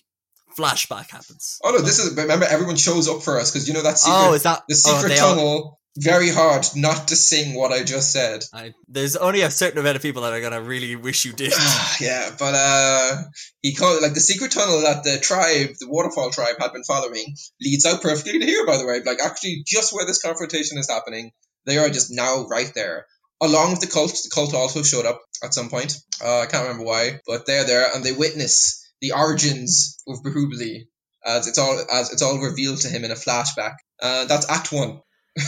[0.60, 1.58] flashback happens.
[1.64, 4.16] Oh no, this is remember everyone shows up for us because you know that secret
[4.18, 5.76] oh, is that the oh, secret all- tunnel.
[5.98, 8.44] Very hard not to sing what I just said.
[8.54, 11.52] I, there's only a certain amount of people that are gonna really wish you did.
[12.00, 13.16] yeah, but uh,
[13.60, 17.34] he called like the secret tunnel that the tribe, the waterfall tribe, had been following
[17.60, 18.64] leads out perfectly to here.
[18.66, 21.32] By the way, like actually just where this confrontation is happening,
[21.66, 23.06] they are just now right there.
[23.42, 25.96] Along with the cult, the cult also showed up at some point.
[26.24, 30.84] Uh, I can't remember why, but they're there and they witness the origins of Bahubali
[31.24, 33.74] as it's all as it's all revealed to him in a flashback.
[34.02, 35.00] Uh, that's Act One.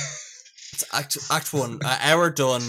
[0.72, 2.62] It's act act one, uh, hour done,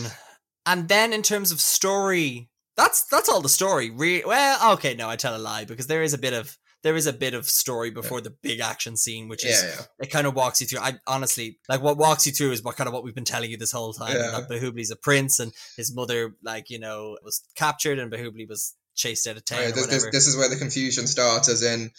[0.65, 3.91] and then in terms of story, that's that's all the story.
[3.91, 6.97] Re- well, okay, no, I tell a lie because there is a bit of there
[6.97, 9.85] is a bit of story before the big action scene, which is Yeah, yeah.
[10.05, 10.79] it kind of walks you through.
[10.81, 13.49] I honestly like what walks you through is what kind of what we've been telling
[13.49, 14.17] you this whole time.
[14.17, 14.31] Yeah.
[14.31, 18.75] That Bahubali's a prince and his mother, like you know, was captured and Bahubali was
[18.95, 21.91] chased out of town Right, this, this, this is where the confusion starts, as in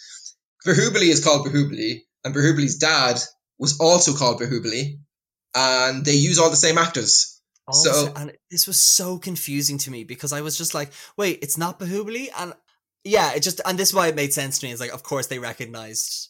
[0.65, 3.19] Bahubali is called Bahubali, and Bahubali's dad
[3.57, 4.99] was also called Bahubali,
[5.55, 7.41] and they use all the same actors.
[7.71, 11.57] So- and this was so confusing to me because I was just like, wait, it's
[11.57, 12.53] not Bahubali, and
[13.03, 14.71] yeah, it just and this is why it made sense to me.
[14.71, 16.29] It's like, of course, they recognized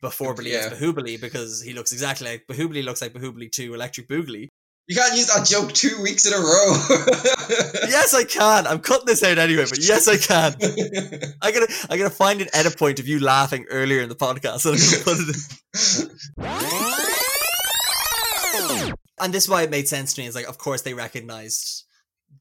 [0.00, 0.58] before Bahubali Yeah.
[0.70, 4.48] as Bahubali because he looks exactly like Bahubali looks like Bahubali to Electric Boogaloo.
[4.90, 6.42] You can't use that joke two weeks in a row.
[7.88, 8.66] yes, I can.
[8.66, 10.56] I'm cutting this out anyway, but yes, I can.
[11.40, 14.66] I gotta, I gotta find an edit point of you laughing earlier in the podcast,
[14.66, 15.36] and I'm gonna put it.
[18.88, 18.94] In.
[19.22, 20.26] And this is why it made sense to me.
[20.26, 21.84] Is like, of course, they recognized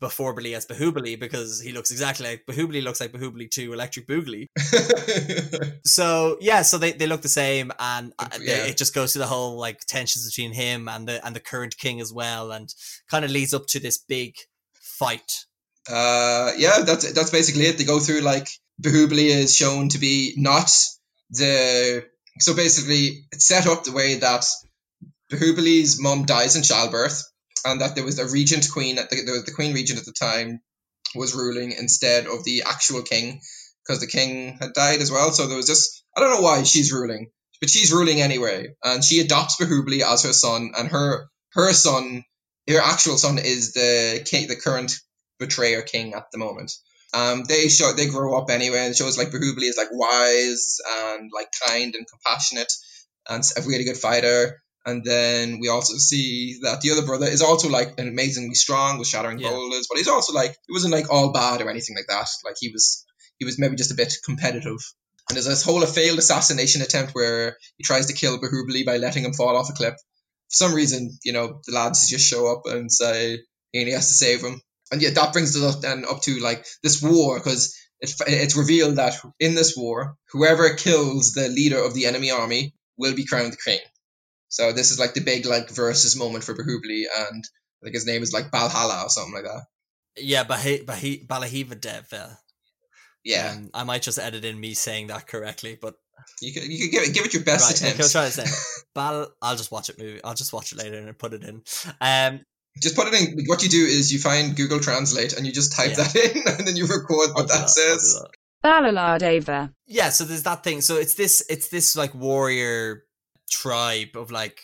[0.02, 4.46] Bahubali as Bahubali because he looks exactly like Bahubali looks like Bahubali 2 Electric Boogaloo.
[5.86, 8.66] So yeah, so they, they look the same, and uh, they- Yeah.
[8.66, 11.78] it just goes to the whole like tensions between him and the and the current
[11.78, 12.70] king as well, and
[13.10, 14.36] kind of leads up to this big
[14.74, 15.46] fight.
[15.90, 17.78] uh, yeah, that's that's basically it.
[17.78, 18.48] They go through like
[18.82, 20.70] Bahubali is shown to be not
[21.32, 22.06] the
[22.40, 24.46] so basically it's set up the way that
[25.32, 27.24] Bahubali's mom dies in childbirth,
[27.66, 30.62] and that there was a regent queen the, the queen regent at the time
[31.16, 33.42] was ruling instead of the actual king
[33.84, 35.32] because the king had died as well.
[35.32, 39.04] So there was just I don't know why she's ruling, but she's ruling anyway, and
[39.04, 42.24] she adopts Bahubali as her son, and her her son,
[42.68, 44.94] her actual son, is the king, the current
[45.40, 46.72] betrayer king at the moment.
[47.14, 51.32] Um, they show they grow up anyway, and shows like Bahubali is like wise and
[51.34, 52.72] like kind and compassionate,
[53.28, 54.62] and a really good fighter.
[54.86, 58.98] And then we also see that the other brother is also like an amazingly strong
[58.98, 59.50] with shattering Yeah.
[59.50, 62.28] boulders, but he's also like he wasn't like all bad or anything like that.
[62.46, 63.06] Like he was
[63.38, 64.80] he was maybe just a bit competitive.
[65.30, 69.24] And there's this whole failed assassination attempt where he tries to kill Bahubali by letting
[69.24, 69.94] him fall off a cliff.
[69.94, 73.34] For some reason, you know, the lads just show up and say
[73.74, 74.62] and he has to save him.
[74.92, 78.58] And yeah, that brings us up then up to like this war because it, it's
[78.58, 83.26] revealed that in this war, whoever kills the leader of the enemy army will be
[83.26, 83.80] crowned the king.
[84.50, 88.06] So this is like the big like versus moment for Bahubali, and I think his
[88.06, 89.64] name is like Balhalla or something like that.
[90.18, 92.12] Yeah, Bahi, Bahi, Balahiva Dev.
[93.24, 95.96] Yeah, um, I might just edit in me saying that correctly, but
[96.42, 98.16] you can you could give it give it your best right, okay, attempt.
[98.16, 98.82] I'll try to say.
[98.96, 99.28] Bal.
[99.42, 100.24] I'll just watch it movie.
[100.24, 101.62] I'll just watch it later and put it in.
[102.02, 102.42] Um,
[102.82, 103.46] Just put it in.
[103.46, 106.04] What you do is you find Google Translate and you just type Yeah.
[106.04, 108.16] that in, and then you record what do that, says.
[108.20, 108.30] that.
[108.64, 109.74] Balaladeva.
[109.88, 113.04] yeah so there's that thing so it's this it's this like warrior
[113.50, 114.62] tribe of like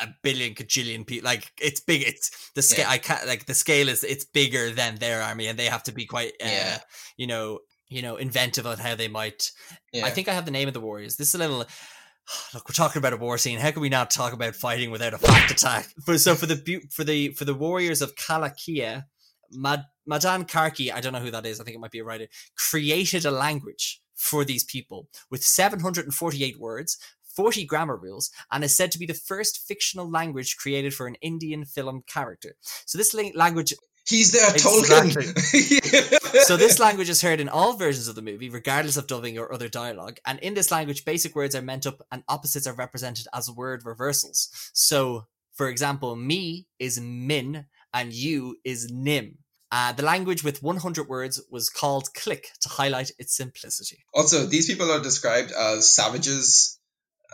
[0.00, 2.90] a billion cajillion people like it's big it's the scale Yeah.
[2.92, 5.92] i can't like the scale is it's bigger than their army and they have to
[5.92, 6.78] be quite uh, Yeah.
[7.16, 7.58] you know
[7.88, 9.50] you know inventive on how they might
[9.92, 10.06] Yeah.
[10.06, 11.58] i think i have the name of the warriors this is a little
[12.54, 15.14] look we're talking about a war scene how can we not talk about fighting without
[15.14, 19.04] a fact attack for so for the for the for the warriors of Kalakeya
[19.50, 22.04] Mad, Madhan Karky i don't know who that is i think it might be a
[22.04, 26.98] writer created a language for these people with 748 words
[27.38, 31.14] 40 grammar rules and is said to be the first fictional language created for an
[31.30, 33.14] indian film character so this
[33.44, 33.72] language
[34.08, 35.26] He's there, Exactly.
[35.26, 36.40] Tolkien.
[36.44, 39.52] so this language is heard in all versions of the movie, regardless of dubbing or
[39.52, 40.16] other dialogue.
[40.24, 43.82] And in this language, basic words are meant up and opposites are represented as word
[43.84, 44.48] reversals.
[44.72, 49.38] So, for example, me is min and you is nim.
[49.70, 53.98] Uh, the language with 100 words was called Kiliki to highlight its simplicity.
[54.14, 56.77] Also, these people are described as savages,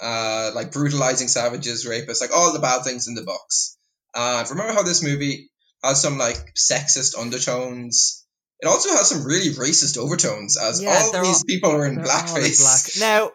[0.03, 3.77] uh, like brutalizing savages, rapists, like all the bad things in the books.
[4.15, 5.51] Uh, remember how this movie
[5.83, 8.25] has some like sexist undertones?
[8.61, 11.97] It also has some really racist overtones, as Yeah, all these all- people are in
[11.97, 12.61] They're all in blackface.
[12.61, 13.09] black.
[13.11, 13.33] Now,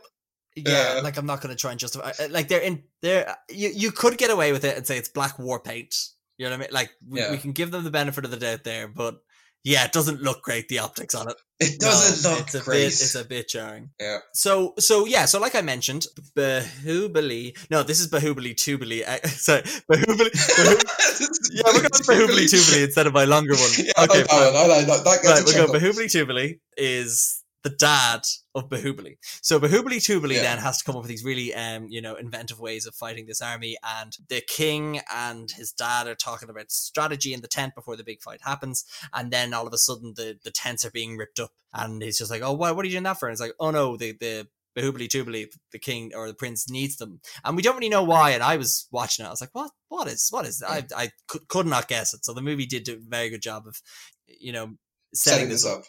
[0.55, 1.01] yeah, Yeah.
[1.01, 2.11] like I'm not going to try and justify.
[2.19, 3.37] uh, Like they're in there.
[3.49, 5.93] You you could get away with it and say it's black war paint.
[6.37, 6.69] You know what I mean?
[6.71, 7.31] Like we, Yeah.
[7.31, 9.21] we can give them the benefit of the doubt there, but
[9.63, 10.67] yeah, it doesn't look great.
[10.69, 12.77] The optics on it It doesn't No, look it's a great.
[12.85, 13.89] Bit, it's a bit jarring.
[13.99, 14.19] Yeah.
[14.33, 15.25] So so yeah.
[15.25, 16.05] So like I mentioned,
[16.35, 17.57] Bahubali.
[17.69, 19.07] No, this is Bahubali Tubali.
[19.07, 20.31] Uh, sorry, Bahubali.
[20.59, 23.69] Bahub- yeah, we're going Bahubali Tubali instead of my longer one.
[23.77, 24.53] Yeah, I okay, like that fine.
[24.53, 24.63] one.
[24.63, 25.03] I like that.
[25.03, 25.73] That gets Right, we'll go.
[25.73, 25.79] chuckle.
[25.79, 28.21] Bahubali Tubali is the dad
[28.55, 29.17] of Bahubali.
[29.41, 30.41] So Bahubali Tubali Yeah.
[30.43, 33.25] then has to come up with these really, um, you know, inventive ways of fighting
[33.25, 33.77] this army.
[33.83, 38.03] And the king and his dad are talking about strategy in the tent before the
[38.03, 38.85] big fight happens.
[39.13, 42.17] And then all of a sudden, the the tents are being ripped up, and he's
[42.17, 42.71] just like, "Oh, why?
[42.71, 44.47] What are you doing that for?" And it's like, "Oh no, the the."
[44.77, 48.29] Bahubali Tubali, the king or the prince needs them, and we don't really know why.
[48.31, 49.71] And I was watching it, I was like, "What?
[49.89, 50.27] What is?
[50.29, 52.23] What is?" I I could, could not guess it.
[52.23, 53.81] So the movie did do a very good job of,
[54.27, 54.75] you know,
[55.13, 55.83] setting, Setting this up.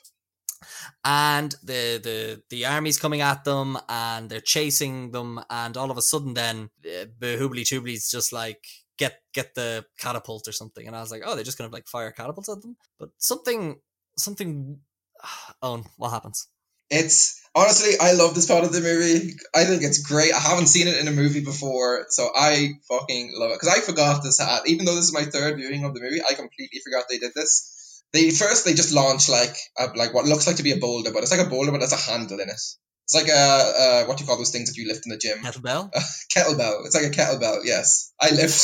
[1.05, 5.99] And the the the army's coming at them and they're chasing them and all of
[5.99, 8.65] a sudden then uh, Bahubali Tubali's just like
[8.99, 11.87] get get the catapult or something and I was like oh they're just gonna like
[11.87, 13.81] fire catapults at them but something
[14.17, 14.79] something
[15.63, 16.49] oh what happens
[16.91, 19.35] It's honestly, I love this part of the movie.
[19.55, 20.35] I think it's great.
[20.35, 23.61] I haven't seen it in a movie before, so I fucking love it.
[23.61, 24.41] Because I forgot this.
[24.67, 27.33] Even though this is my third viewing of the movie, I completely forgot they did
[27.35, 27.80] this.
[28.13, 31.13] They first they just launch like a, like what looks like to be a boulder,
[31.13, 32.61] but it's like a boulder, but there's a handle in it.
[33.11, 35.19] It's like a uh, what do you call those things that you lift in the
[35.19, 35.39] gym?
[35.39, 35.91] kettlebell
[36.35, 36.87] kettlebell.
[36.87, 37.61] It's like a kettlebell.
[37.65, 38.55] Yes, I lift.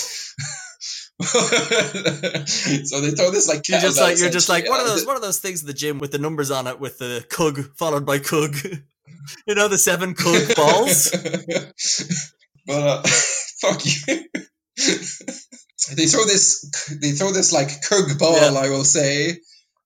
[1.23, 5.17] so they throw this like You're just like you're just like one of those one
[5.17, 8.05] of those things in the gym with the numbers on it with the cug followed
[8.05, 8.57] by cug.
[9.47, 11.11] you know the seven cug balls.
[12.67, 14.25] but uh, fuck you.
[15.95, 16.70] They throw this.
[17.01, 18.37] They throw this like kug ball.
[18.37, 18.59] Yeah.
[18.59, 19.39] I will say.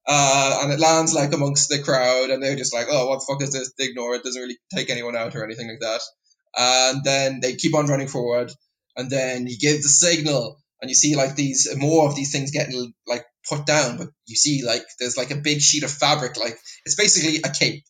[0.07, 3.27] Uh, and it lands like amongst the crowd, and they're just like, "Oh, what the
[3.29, 4.25] fuck is this?" They ignore it.
[4.25, 6.01] Doesn't really take anyone out or anything like that.
[6.57, 8.51] And then they keep on running forward,
[8.97, 12.51] and then he gives the signal, and you see like these more of these things
[12.51, 16.37] getting like put down, but you see like there's like a big sheet of fabric,
[16.37, 17.85] like it's basically a cape.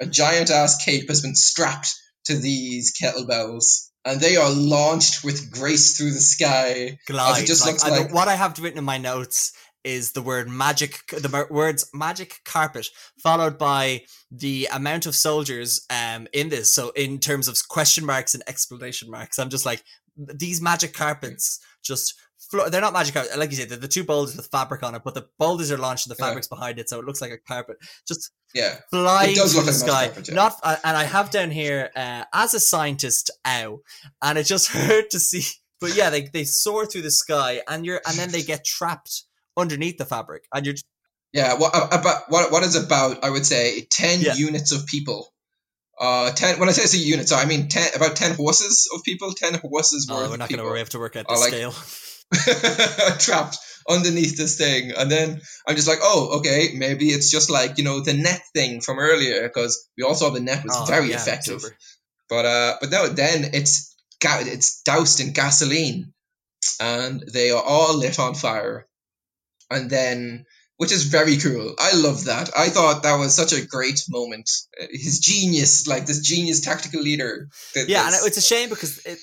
[0.00, 1.94] A giant ass cape has been strapped
[2.24, 6.98] to these kettlebells, and they are launched with grace through the sky.
[7.06, 7.46] Glide.
[7.46, 10.48] just Like, looks I like- what I have written in my notes is the word
[10.48, 12.86] magic, the words magic carpet,
[13.22, 16.72] followed by the amount of soldiers um in this.
[16.72, 19.82] So in terms of question marks and explanation marks, I'm just like
[20.16, 22.14] these magic carpets just.
[22.50, 23.68] Flo- they're not magic carpets, like you said.
[23.68, 26.20] They're the two boulders with fabric on it, but the boulders are launched and the
[26.20, 26.26] Yeah.
[26.28, 27.76] fabric's behind it, so it looks like a carpet.
[28.08, 30.06] Just Yeah, flying It does through look the sky.
[30.06, 30.34] carpet, yeah.
[30.34, 33.80] Not, uh, and I have down here uh, as a scientist, ow,
[34.20, 35.44] and it just hurt to see.
[35.80, 39.22] But yeah, they they soar through the sky, and you're, and then they get trapped
[39.56, 40.74] underneath the fabric, and you're.
[41.32, 41.54] yeah.
[41.54, 42.50] What about what?
[42.52, 43.24] What is about?
[43.24, 44.34] I would say ten Yeah.
[44.34, 45.32] units of people.
[45.98, 46.58] Uh, ten.
[46.58, 47.88] When I say it's a unit, so I mean ten.
[47.94, 49.32] About ten horses of people.
[49.32, 51.40] Ten horses worth Oh, of we're not going to have to work out I the
[51.40, 51.74] like- scale.
[53.18, 53.58] trapped
[53.88, 54.92] underneath this thing.
[54.96, 58.42] And then i'm just like oh okay maybe it's just like you know the net
[58.54, 61.60] thing from earlier because we all saw the net was Oh, very yeah, effective.
[61.60, 61.76] super.
[62.28, 66.12] but uh but no then it's ga- it's doused in gasoline
[66.78, 68.86] and they are all lit on fire.
[69.70, 70.44] And then
[70.76, 71.74] which is very cool.
[71.78, 72.50] I love that.
[72.56, 74.50] I thought that was such a great moment.
[74.90, 79.18] His genius like this genius tactical leader Yeah, and it's a shame because it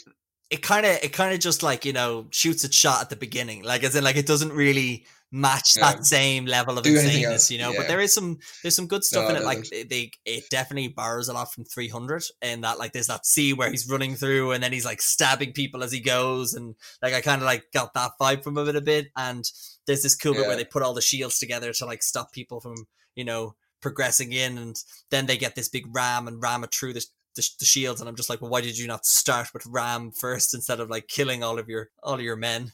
[0.49, 3.15] it kind of it kind of just like you know shoots its shot at the
[3.15, 5.91] beginning, like as in like it doesn't really match Yeah.
[5.91, 7.73] that same level of Do insaneness, you know.
[7.75, 9.45] But there is some there's some good stuff No, in it it.
[9.45, 13.57] Like they, it definitely borrows a lot from 300, and that like there's that scene
[13.57, 17.13] where he's running through and then he's like stabbing people as he goes, and like
[17.13, 19.07] I kind of like got that vibe from it a bit.
[19.17, 19.43] And
[19.85, 22.61] there's this cool bit where they put all the shields together to like stop people
[22.61, 22.75] from
[23.15, 24.77] you know progressing in, and
[25.11, 27.05] then they get this big ram and ram it through the
[27.37, 30.11] the, the shields and I'm just like, well, why did you not start with Ram
[30.11, 32.73] first instead of like killing all of your all of your men?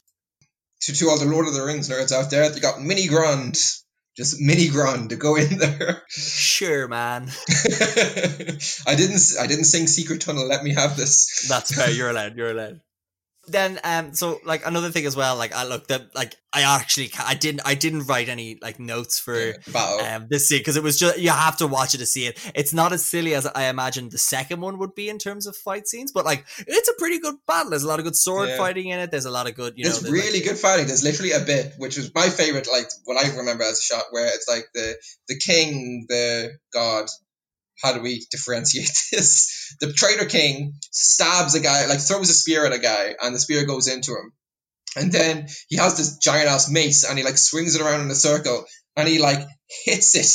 [0.84, 3.58] to, to all the Lord of the Rings nerds out there, you got Mini Grond.
[4.16, 6.04] Just Mini Grond to go in there.
[6.08, 7.28] Sure, man.
[8.86, 11.46] I didn't I didn't sing Secret Tunnel, let me have this.
[11.48, 11.90] That's fair.
[11.90, 12.36] You're allowed.
[12.36, 12.80] You're allowed.
[13.46, 17.10] Then, um, so like another thing as well, like I looked at, like I actually,
[17.18, 20.82] I didn't, I didn't write any like notes for Yeah, um this scene because it
[20.82, 22.38] was just you have to watch it to see it.
[22.54, 25.56] It's not as silly as I imagined the second one would be in terms of
[25.56, 27.70] fight scenes, but like it's a pretty good battle.
[27.70, 28.56] There's a lot of good sword Yeah.
[28.58, 29.10] fighting in it.
[29.10, 30.86] There's a lot of good, you know, There's like- really good fighting.
[30.86, 34.04] There's literally a bit, which was my favorite, like what I remember as a shot,
[34.10, 34.96] where it's like the
[35.28, 37.08] the king, the god.
[37.84, 39.76] How do we differentiate this?
[39.80, 43.38] The traitor king stabs a guy, like throws a spear at a guy, and the
[43.38, 44.32] spear goes into him.
[44.96, 48.10] And then he has this giant ass mace, and he like swings it around in
[48.10, 48.64] a circle,
[48.96, 49.46] and he like
[49.84, 50.30] hits it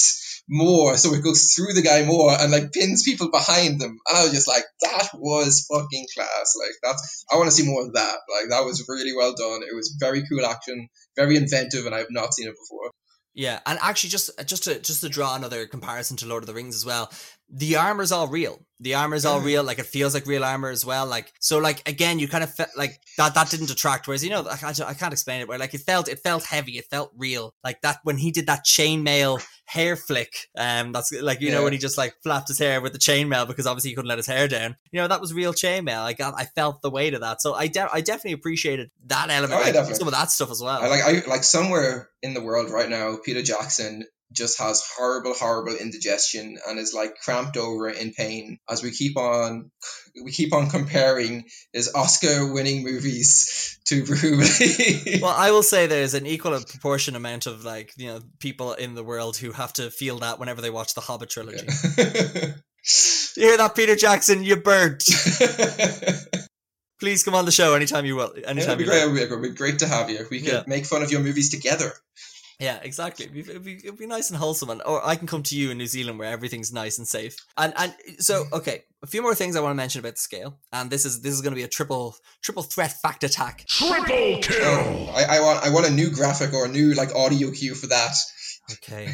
[0.47, 3.97] more, so it goes through the guy more, and like pins people behind them.
[4.07, 6.53] And I was just like, that was fucking class.
[6.59, 8.17] Like that's I want to see more of that.
[8.29, 9.61] Like that was really well done.
[9.63, 12.91] It was very cool action, very inventive, and I have not seen it before.
[13.35, 16.53] Yeah, and actually, just just to just to draw another comparison to Lord of the
[16.53, 17.11] Rings as well,
[17.51, 18.59] the armor's all real.
[18.81, 19.63] The armor's all real.
[19.63, 21.05] Like it feels like real armor as well.
[21.05, 23.33] Like so, like again, you kind of felt like that.
[23.33, 24.07] That didn't detract.
[24.07, 25.49] Whereas you know, I can't, I can't explain it.
[25.49, 26.77] Where like it felt, it felt heavy.
[26.77, 27.53] It felt real.
[27.61, 30.33] Like that when he did that chainmail hair flick.
[30.57, 33.47] Um, that's like you know when he just like flapped his hair with the chainmail
[33.47, 34.77] because obviously he couldn't let his hair down.
[34.91, 36.01] You know that was real chainmail.
[36.01, 37.41] I got, I felt the weight of that.
[37.41, 39.53] So I, de- I definitely appreciated that element.
[39.53, 39.95] Oh, yeah, like, definitely.
[39.95, 40.81] some of that stuff as well.
[40.81, 45.33] I like I like somewhere in the world right now, Peter Jackson just has horrible,
[45.33, 49.71] horrible indigestion and is like cramped over in pain as we keep on
[50.23, 55.19] we keep on comparing his Oscar winning movies to Bruce.
[55.21, 58.95] well, I will say there's an equal proportion amount of like you know people in
[58.95, 61.67] the world who have to feel that whenever they watch the Hobbit trilogy.
[63.35, 64.41] You hear that, Peter Jackson?
[64.43, 65.03] You burnt.
[66.99, 68.31] Please come on the show anytime you will.
[68.31, 69.21] It'd Anytime be you great.
[69.21, 70.25] It'd be great to have you.
[70.29, 70.63] We could Yeah.
[70.67, 71.93] make fun of your movies together.
[72.59, 73.25] Yeah, exactly.
[73.25, 75.55] It'd be, it'd, be, it'd be nice and wholesome, and or I can come to
[75.55, 77.37] you in New Zealand where everything's nice and safe.
[77.57, 78.55] And and so mm-hmm.
[78.55, 81.21] okay, a few more things I want to mention about the scale, and this is
[81.21, 83.65] this is going to be a triple triple threat fact attack.
[83.67, 84.57] Triple kill!
[84.61, 87.75] Oh, I, I want I want a new graphic or a new like audio cue
[87.75, 88.15] for that.
[88.73, 89.13] Okay.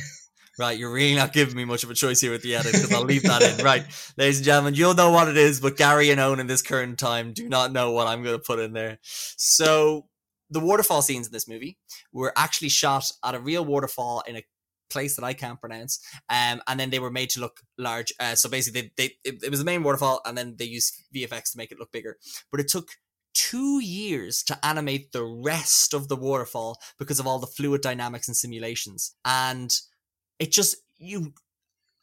[0.57, 2.93] Right, you're really not giving me much of a choice here with the edit because
[2.93, 3.65] I'll leave that in.
[3.65, 3.85] Right,
[4.17, 6.97] ladies and gentlemen, you'll know what it is, but Gary and Owen in this current
[6.97, 8.97] time do not know what I'm going to put in there.
[9.03, 10.07] So,
[10.49, 11.77] the waterfall scenes in this movie
[12.11, 14.43] were actually shot at a real waterfall in a
[14.89, 15.99] place that I can't pronounce.
[16.29, 18.13] Um, and then they were made to look large.
[18.19, 21.03] Uh, so basically, they, they it, it was the main waterfall, and then they used
[21.15, 22.17] VFX to make it look bigger.
[22.51, 22.89] But it took
[23.33, 28.27] two years to animate the rest of the waterfall because of all the fluid dynamics
[28.27, 29.15] and simulations.
[29.25, 29.75] And
[30.39, 31.33] it just you,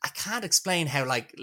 [0.04, 1.34] I can't explain how like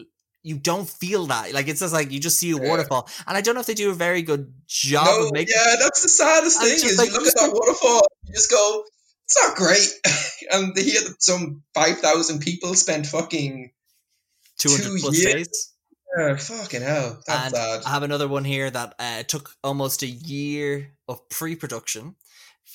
[0.44, 1.54] you don't feel that.
[1.54, 2.70] Like it's just like you just see a Yeah.
[2.70, 5.54] waterfall, and I don't know if they do a very good job No, of making.
[5.56, 8.84] yeah, that's the saddest thing is like, you look at that waterfall, you just go,
[9.26, 9.90] it's not great.
[10.52, 13.72] and they hear that some five thousand people spent fucking
[14.58, 15.34] Two hundred plus years.
[15.34, 15.74] days.
[16.18, 17.22] yeah, fucking hell.
[17.28, 17.84] That's and sad.
[17.86, 22.16] I have another one here that uh, took almost a year of pre-production,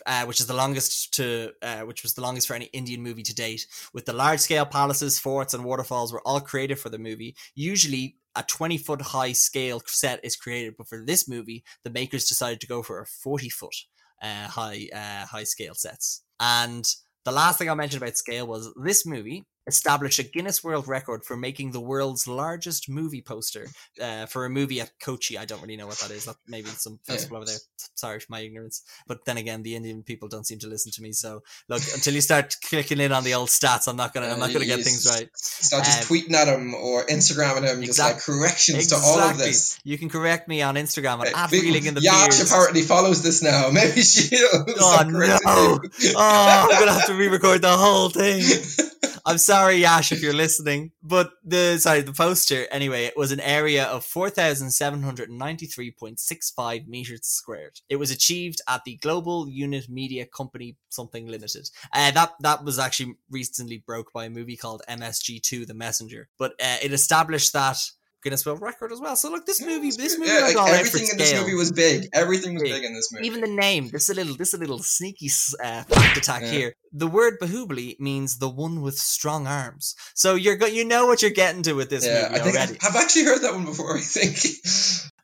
[0.06, 3.22] uh, which is the longest to, uh, which was the longest for any Indian movie
[3.22, 3.66] to date.
[3.92, 7.36] With the large-scale palaces, forts, and waterfalls were all created for the movie.
[7.54, 12.60] Usually, a twenty-foot high scale set is created, but for this movie, the makers decided
[12.60, 13.76] to go for a forty-foot
[14.22, 16.22] uh, high uh, high scale sets.
[16.40, 16.84] And
[17.24, 21.24] the last thing I mentioned about scale was this movie established a Guinness World Record
[21.24, 23.68] for making the world's largest movie poster
[24.00, 25.38] uh, for a movie at Kochi.
[25.38, 26.26] I don't really know what that is.
[26.26, 27.16] That maybe some Yeah.
[27.32, 27.56] over there.
[27.94, 28.82] Sorry for my ignorance.
[29.06, 31.12] But then again, the Indian people don't seem to listen to me.
[31.12, 34.28] So look, until you start clicking in on the old stats, I'm not gonna.
[34.28, 35.28] I'm not gonna get Uh, things right.
[35.36, 39.38] Start just um, tweeting at him or Instagramming him, just like corrections to all of
[39.38, 39.78] this.
[39.84, 42.50] You can correct me on Instagram at, Uh, reeling in the Yash beers.
[42.50, 43.70] apparently follows this now.
[43.72, 44.48] Maybe she'll.
[44.52, 45.38] Oh, no.
[45.46, 45.78] Oh,
[46.16, 48.42] I'm gonna have to re-record the whole thing.
[49.26, 50.92] I'm sorry, Yash, if you're listening.
[51.02, 55.30] But the sorry, the poster anyway, it was an area of four thousand seven hundred
[55.30, 57.80] ninety-three point six five meters squared.
[57.88, 61.70] It was achieved at the Global Unit Media Company something limited.
[61.92, 66.28] Uh, that that was actually recently broke by a movie called MSG2: The Messenger.
[66.38, 67.78] But uh, it established that
[68.24, 69.14] Guinness World Record as well.
[69.14, 71.42] So look, this movie, this movie yeah, like everything in this scale.
[71.42, 72.08] movie was big.
[72.12, 72.72] Everything was Big.
[72.72, 73.26] big in this movie.
[73.26, 75.28] Even the name, this is a little, this is a little sneaky
[75.62, 76.50] uh, fact attack Yeah.
[76.50, 76.74] here.
[76.96, 79.94] The word Bahubali means the one with strong arms.
[80.14, 82.56] So you're go- you know what you're getting to with this yeah, movie I think
[82.56, 82.78] already.
[82.82, 83.96] I've actually heard that one before.
[83.96, 84.36] I think.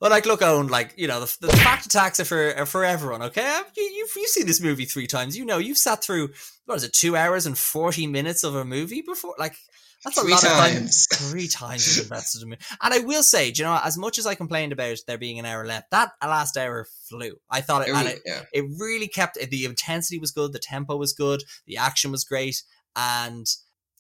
[0.01, 2.85] Well, like, look, Owen, like you know, the, the fact attacks are for are for
[2.85, 3.23] everyone.
[3.23, 5.37] Okay, you, you've you've seen this movie three times.
[5.39, 6.31] You know, you've sat through
[6.67, 9.35] what is it, two hours and forty minutes of a movie before.
[9.39, 9.57] Like
[10.05, 10.73] that's a Three lot of time.
[10.75, 11.07] times.
[11.13, 12.57] Three times you've invested in me.
[12.83, 15.39] And I will say, do you know, as much as I complained about there being
[15.39, 17.37] an hour left, that last hour flew.
[17.51, 18.43] I thought it, It and it, yeah.
[18.53, 22.63] it really kept the intensity was good the tempo was good the action was great
[22.97, 23.47] and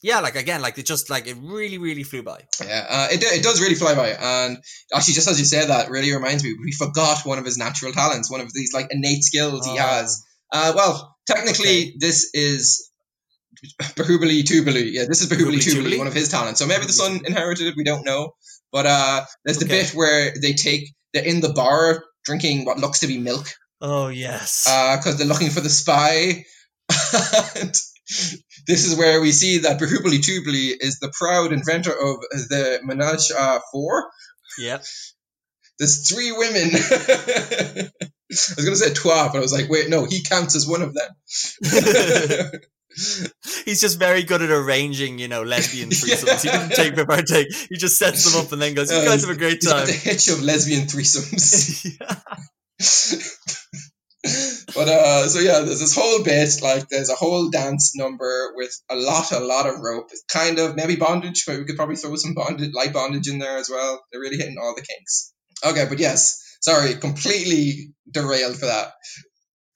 [0.03, 3.23] yeah like again like it just like it really really flew by Yeah, uh, it,
[3.23, 4.09] it does really fly by.
[4.09, 4.59] And
[4.95, 7.93] actually, just as you say that, really reminds me, we forgot one of his natural
[7.93, 9.77] talents, one of these like innate skills he Oh.
[9.77, 10.25] has.
[10.53, 11.95] Uh, well, technically, Okay.
[11.99, 12.90] this is
[13.81, 14.93] Bahubali Tubali.
[14.93, 15.99] Yeah, this is Bahubali Tubali, Tubali?
[15.99, 16.61] one of his talents.
[16.61, 18.35] So maybe the son inherited it, we don't know.
[18.73, 19.83] But uh, there's the Okay.
[19.83, 23.47] bit where they take, they're in the bar drinking what looks to be milk
[23.83, 24.65] oh yes
[24.99, 26.45] because they're looking for the spy.
[27.57, 27.75] and
[28.67, 32.17] this is where we see that Bahubali Tubali is the proud inventor of
[32.51, 34.11] the Menage uh, 4.
[34.59, 34.85] yep
[35.79, 36.71] There's three women.
[36.75, 37.91] I
[38.31, 40.83] was going to say trois, but I was like, wait, no, he counts as one
[40.83, 41.11] of them.
[43.65, 47.47] he's just very good at arranging you know lesbian threesomes he doesn't take per partake
[47.69, 49.79] he just sets them up and then goes you Yeah, guys have a great got
[49.79, 51.87] time the hitch of lesbian threesomes.
[54.75, 58.71] But uh, so yeah, there's this whole bit like there's a whole dance number with
[58.91, 60.09] a lot, a lot of rope.
[60.11, 63.39] It's kind of maybe bondage, but we could probably throw some bondage, light bondage in
[63.39, 64.05] there as well.
[64.13, 65.33] They're really hitting all the kinks.
[65.65, 68.93] Okay, but yes, sorry, completely derailed for that.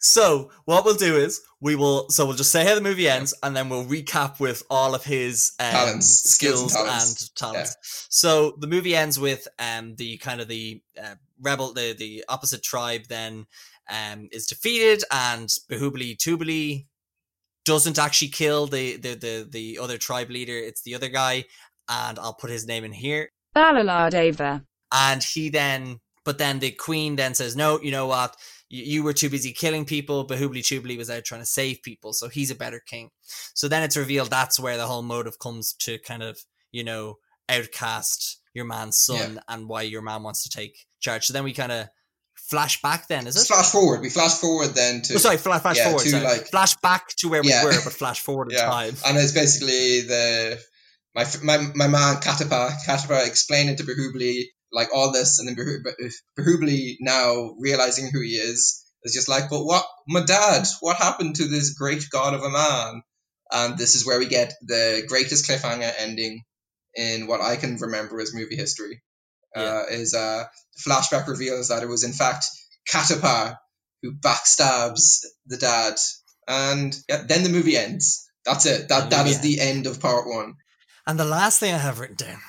[0.04, 3.32] So what we'll do is we will so we'll just say how the movie ends
[3.42, 7.30] and then we'll recap with all of his um, Talents, skills skills and and talents.
[7.34, 8.06] talents.
[8.10, 12.62] So the movie ends with um the kind of the uh, rebel the the opposite
[12.62, 13.46] tribe then
[13.90, 16.86] um is defeated and Bahubali Tubali
[17.64, 20.58] doesn't actually kill the the the the other tribe leader.
[20.58, 21.46] It's the other guy
[21.88, 24.64] and I'll put his name in here Balaladeva.
[24.92, 28.36] and he then but then the queen then says no you know what
[28.74, 32.28] you, were too busy killing people bahubali Tubali was out trying to save people so
[32.28, 33.10] he's a better king
[33.54, 36.38] so then it's revealed that's where the whole motive comes to kind of
[36.72, 37.16] you know
[37.48, 41.52] outcast your man's son and why your man wants to take charge so then we
[41.52, 41.88] kind of
[42.34, 44.00] flash back then is it flash forward.
[44.00, 46.24] We flash forward then to oh, sorry flash, flash yeah, forward to, sorry.
[46.24, 47.64] like- flash back to where Yeah.
[47.64, 50.60] we were but flash forward in time and it's basically the
[51.14, 54.44] my my my man Kattappa Kattappa explaining to Bahubali
[54.74, 59.64] like all this, and then Bahu- now realizing who he is is just like, but
[59.64, 60.66] what, my dad?
[60.80, 63.02] What happened to this great god of a man?
[63.52, 66.42] And this is where we get the greatest cliffhanger ending
[66.94, 69.02] in what I can remember as movie history.
[69.54, 70.44] Uh, is uh,
[70.84, 72.46] flashback reveals that it was in fact
[72.90, 73.56] Kattappa
[74.02, 75.94] who backstabs the dad,
[76.48, 78.28] and yeah, then the movie ends.
[78.44, 78.88] That's it.
[78.88, 80.56] That that is the end of part one.
[81.06, 82.40] And the last thing I have written down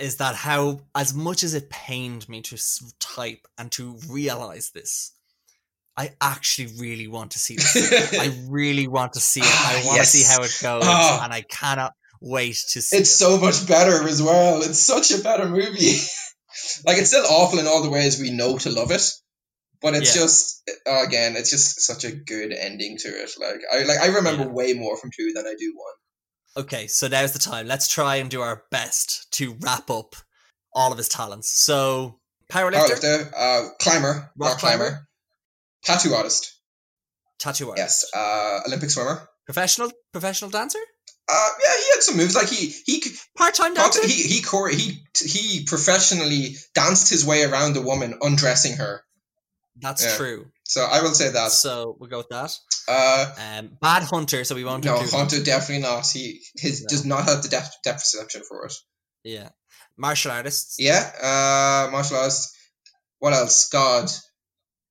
[0.00, 2.56] is that how, as much as it pained me to
[3.00, 5.12] type and to realize this,
[5.96, 8.12] I actually really want to see this.
[8.18, 9.46] I really want to see it.
[9.46, 11.24] I Ah, want to see how it goes, Ah.
[11.24, 13.14] and I cannot wait to see It's it.
[13.14, 14.62] so much better as well.
[14.62, 15.96] It's such a better movie.
[16.86, 19.02] like it's still awful in all the ways we know to love it,
[19.82, 20.22] but it's Yeah.
[20.22, 23.30] just again, it's just such a good ending to it.
[23.38, 24.48] Like I like I remember Yeah.
[24.50, 25.94] way more from two than I do one.
[26.56, 27.66] Okay, so now's the time.
[27.66, 30.16] Let's try and do our best to wrap up
[30.74, 31.50] all of his talents.
[31.50, 32.18] So,
[32.50, 35.08] powerlifter, Powerlifter, uh, climber, rock, climber, climber.
[35.84, 36.54] tattoo artist,
[37.38, 39.28] tattoo artist, yes, uh, Olympic swimmer.
[39.46, 40.80] professional, professional dancer,
[41.30, 42.34] Uh, yeah, he had some moves.
[42.34, 43.02] Like he he
[43.36, 44.06] part-time dancer.
[44.06, 49.04] he he chore- he he professionally danced his way around the woman, undressing her.
[49.76, 50.16] That's yeah.
[50.16, 50.46] true.
[50.68, 51.50] So I will say that.
[51.50, 52.52] So we'll go with that.
[52.86, 53.24] Uh,
[53.58, 54.44] Um, bad hunter.
[54.44, 55.18] So we won't no, include him.
[55.18, 56.06] Hunter definitely not.
[56.06, 56.86] He his No.
[56.88, 58.74] does not have the depth, depth perception for it.
[59.24, 59.48] Yeah,
[59.96, 60.76] martial artists.
[60.78, 62.54] Yeah, uh, martial arts.
[63.18, 63.68] What else?
[63.70, 64.10] God,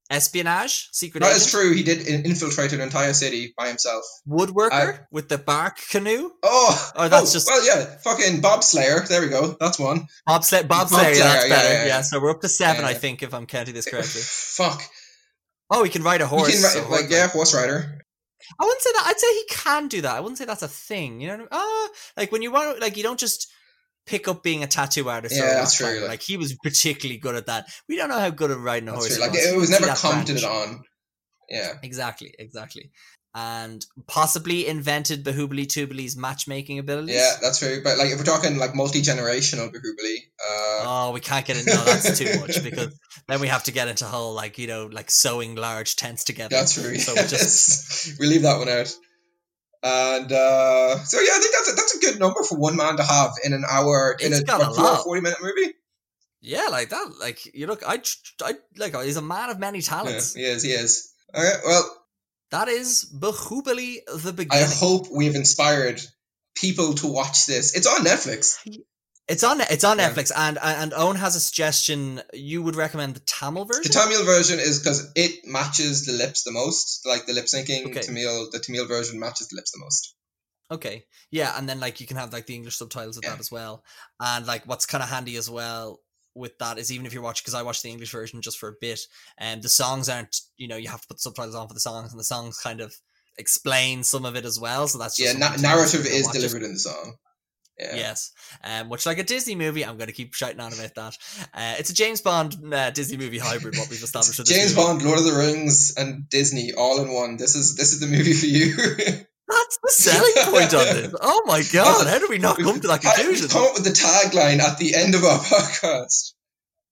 [0.09, 1.73] Espionage, secret that agent, is true.
[1.73, 4.03] He did infiltrate an entire city by himself.
[4.27, 6.31] woodworker with the bark canoe.
[6.43, 9.01] Oh, Oh, that's oh, just- well, yeah, fucking Bob Slayer.
[9.01, 9.57] There we go.
[9.59, 10.07] That's one.
[10.27, 11.73] Bobsleigh, bobsleigh, Bobsleigh, that's yeah, better.
[11.73, 12.01] yeah, Yeah, yeah.
[12.01, 14.21] so we're up to seven, I think, if I'm counting this correctly.
[14.23, 14.81] Fuck.
[15.69, 16.47] Oh, he can ride a horse.
[16.53, 18.01] you can, so like, yeah, horse rider.
[18.59, 19.03] I wouldn't say that.
[19.07, 20.15] I'd say he can do that.
[20.15, 21.19] I wouldn't say that's a thing.
[21.19, 21.49] You know, what I mean?
[21.51, 23.47] oh, like when you want, like you don't just
[24.05, 25.35] pick up being a tattoo artist.
[25.35, 27.67] Yeah, that's true, like- Like he was particularly good at that.
[27.89, 29.15] We don't know how good at riding a That's horse.
[29.17, 29.23] true.
[29.25, 29.45] Like was.
[29.45, 30.83] it, was never commented on.
[31.49, 31.73] Yeah.
[31.83, 32.91] Exactly, exactly.
[33.39, 37.13] And possibly invented Bahubali Tubali's matchmaking abilities.
[37.15, 37.81] Yeah, that's true.
[37.83, 41.69] But like, if we're talking like multi generational Bahubali, uh, Oh, we can't get into
[41.75, 44.87] no, that's too much because then we have to get into whole like you know
[44.91, 46.49] like sewing large tents together.
[46.55, 46.97] that's true.
[46.97, 48.91] So we just we leave that one out.
[49.83, 52.97] And uh, so yeah, I think that's a, that's a good number for one man
[52.97, 55.03] to have in an hour in a got a two lot.
[55.03, 55.75] forty minute movie.
[56.41, 57.05] yeah, like that.
[57.19, 58.01] Like you look, I,
[58.43, 60.33] I like he's a man of many Yeah, talents.
[60.33, 60.63] he is.
[60.63, 61.13] He is.
[61.35, 61.59] All right.
[61.63, 62.03] Well,
[62.51, 64.63] That is Bahubali the beginning.
[64.65, 66.01] I hope we have inspired
[66.55, 67.75] people to watch this.
[67.75, 68.57] It's on Netflix.
[69.27, 70.09] It's on it's on Yeah.
[70.09, 72.21] Netflix, and and Owen has a suggestion.
[72.33, 73.83] You would recommend the Tamil version.
[73.83, 77.05] The Tamil version is because it matches the lips the most.
[77.05, 78.01] Like the lip syncing, Okay.
[78.01, 80.15] Tamil, the Tamil version matches the lips the most.
[80.71, 81.05] Okay.
[81.31, 83.31] Yeah, and then like you can have like the English subtitles of Yeah.
[83.31, 83.83] that as well.
[84.21, 85.99] And like what's kind of handy as well
[86.37, 88.69] with that is even if you're watching because I watched the English version just for
[88.69, 88.99] a bit,
[89.37, 92.11] and the songs aren't you know you have to put subtitles on for the songs,
[92.11, 92.95] and the songs kind of
[93.37, 94.87] explain some of it as well.
[94.87, 96.39] So that's just Yeah, na- something to use narrative is watch it.
[96.39, 97.15] delivered in the song.
[97.79, 97.95] Yeah.
[97.95, 98.31] Yes,
[98.63, 99.85] um, much like a Disney movie.
[99.85, 101.17] I'm going to keep shouting on about that.
[101.53, 103.77] Uh, it's a James Bond uh, Disney movie hybrid.
[103.77, 104.43] What we've established.
[104.47, 104.73] James.
[104.73, 107.37] Bond, Lord of the Rings, and Disney all in one.
[107.37, 108.75] This is this is the movie for you.
[109.47, 111.15] That's the selling point on this.
[111.21, 112.07] Oh my god!
[112.07, 113.47] How did we not come to that conclusion?
[113.47, 116.33] Come up with the tagline at the end of our podcast.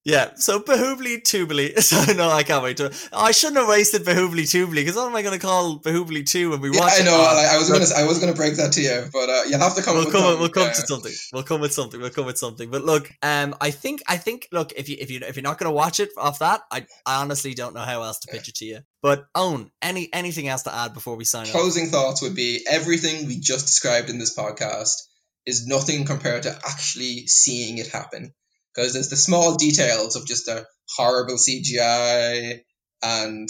[0.07, 1.73] Yeah, so Bahubali Tubali.
[1.81, 2.93] So no, I can't wait to.
[3.11, 6.51] I shouldn't have wasted Bahubali Tubali because what am I going to call Bahubali Two
[6.51, 7.05] when we Yeah, watch I it?
[7.05, 7.17] know.
[7.17, 9.75] Like, I was gonna I was gonna break that to you, but uh, you'll have
[9.75, 9.95] to come.
[9.95, 10.21] We'll with come.
[10.21, 10.73] something, We'll come yeah.
[10.73, 11.11] to something.
[11.33, 11.99] We'll come with something.
[11.99, 12.69] We'll come with something.
[12.69, 15.57] But look, um, I think, I think, look, if you if you if you're not
[15.57, 18.47] going to watch it off that, I I honestly don't know how else to pitch
[18.47, 18.79] it to you.
[19.01, 21.51] But Owen any anything else to add before we sign off?
[21.51, 25.01] Closing thoughts would be everything we just described in this podcast
[25.47, 28.33] is nothing compared to actually seeing it happen.
[28.75, 30.65] Because there's the small details of just a
[30.97, 32.59] horrible CGI
[33.01, 33.49] and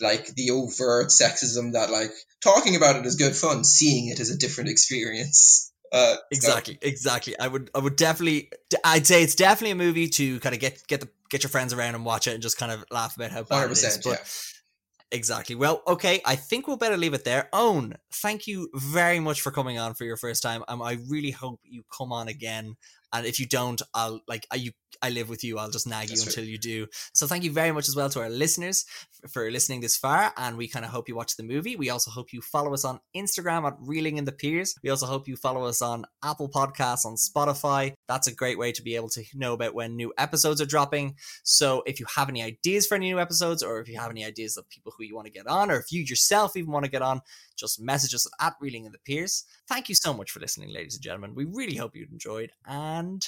[0.00, 2.10] like the overt sexism that like
[2.42, 5.72] talking about it is good fun, seeing it is a different experience.
[5.92, 7.38] Uh, so- Exactly, exactly.
[7.38, 8.50] I would, I would definitely,
[8.84, 11.72] I'd say it's definitely a movie to kind of get get the get your friends
[11.72, 13.84] around and watch it and just kind of laugh about how bad it is.
[13.84, 15.16] 100%, But yeah.
[15.16, 15.54] exactly.
[15.54, 16.20] Well, okay.
[16.24, 17.48] I think we'll better leave it there.
[17.52, 20.64] Owen, thank you very much for coming on for your first time.
[20.68, 22.76] Um, I really hope you come on again.
[23.12, 24.72] And if you don't, I'll like I, you.
[25.00, 25.58] I live with you.
[25.58, 26.36] I'll just nag you That's right.
[26.36, 26.86] until you do.
[27.12, 28.84] So thank you very much as well to our listeners
[29.24, 30.32] f- for listening this far.
[30.36, 31.76] And we kind of hope you watch the movie.
[31.76, 34.74] We also hope you follow us on Instagram at Reeling in the Piers.
[34.82, 37.94] We also hope you follow us on Apple Podcasts, on Spotify.
[38.06, 41.16] That's a great way to be able to know about when new episodes are dropping.
[41.42, 44.24] So if you have any ideas for any new episodes, or if you have any
[44.24, 46.84] ideas of people who you want to get on, or if you yourself even want
[46.84, 47.22] to get on,
[47.56, 49.44] just message us at, at Reeling in the Piers.
[49.68, 51.34] Thank you so much for listening, ladies and gentlemen.
[51.34, 53.26] We really hope you enjoyed, and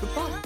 [0.00, 0.40] goodbye.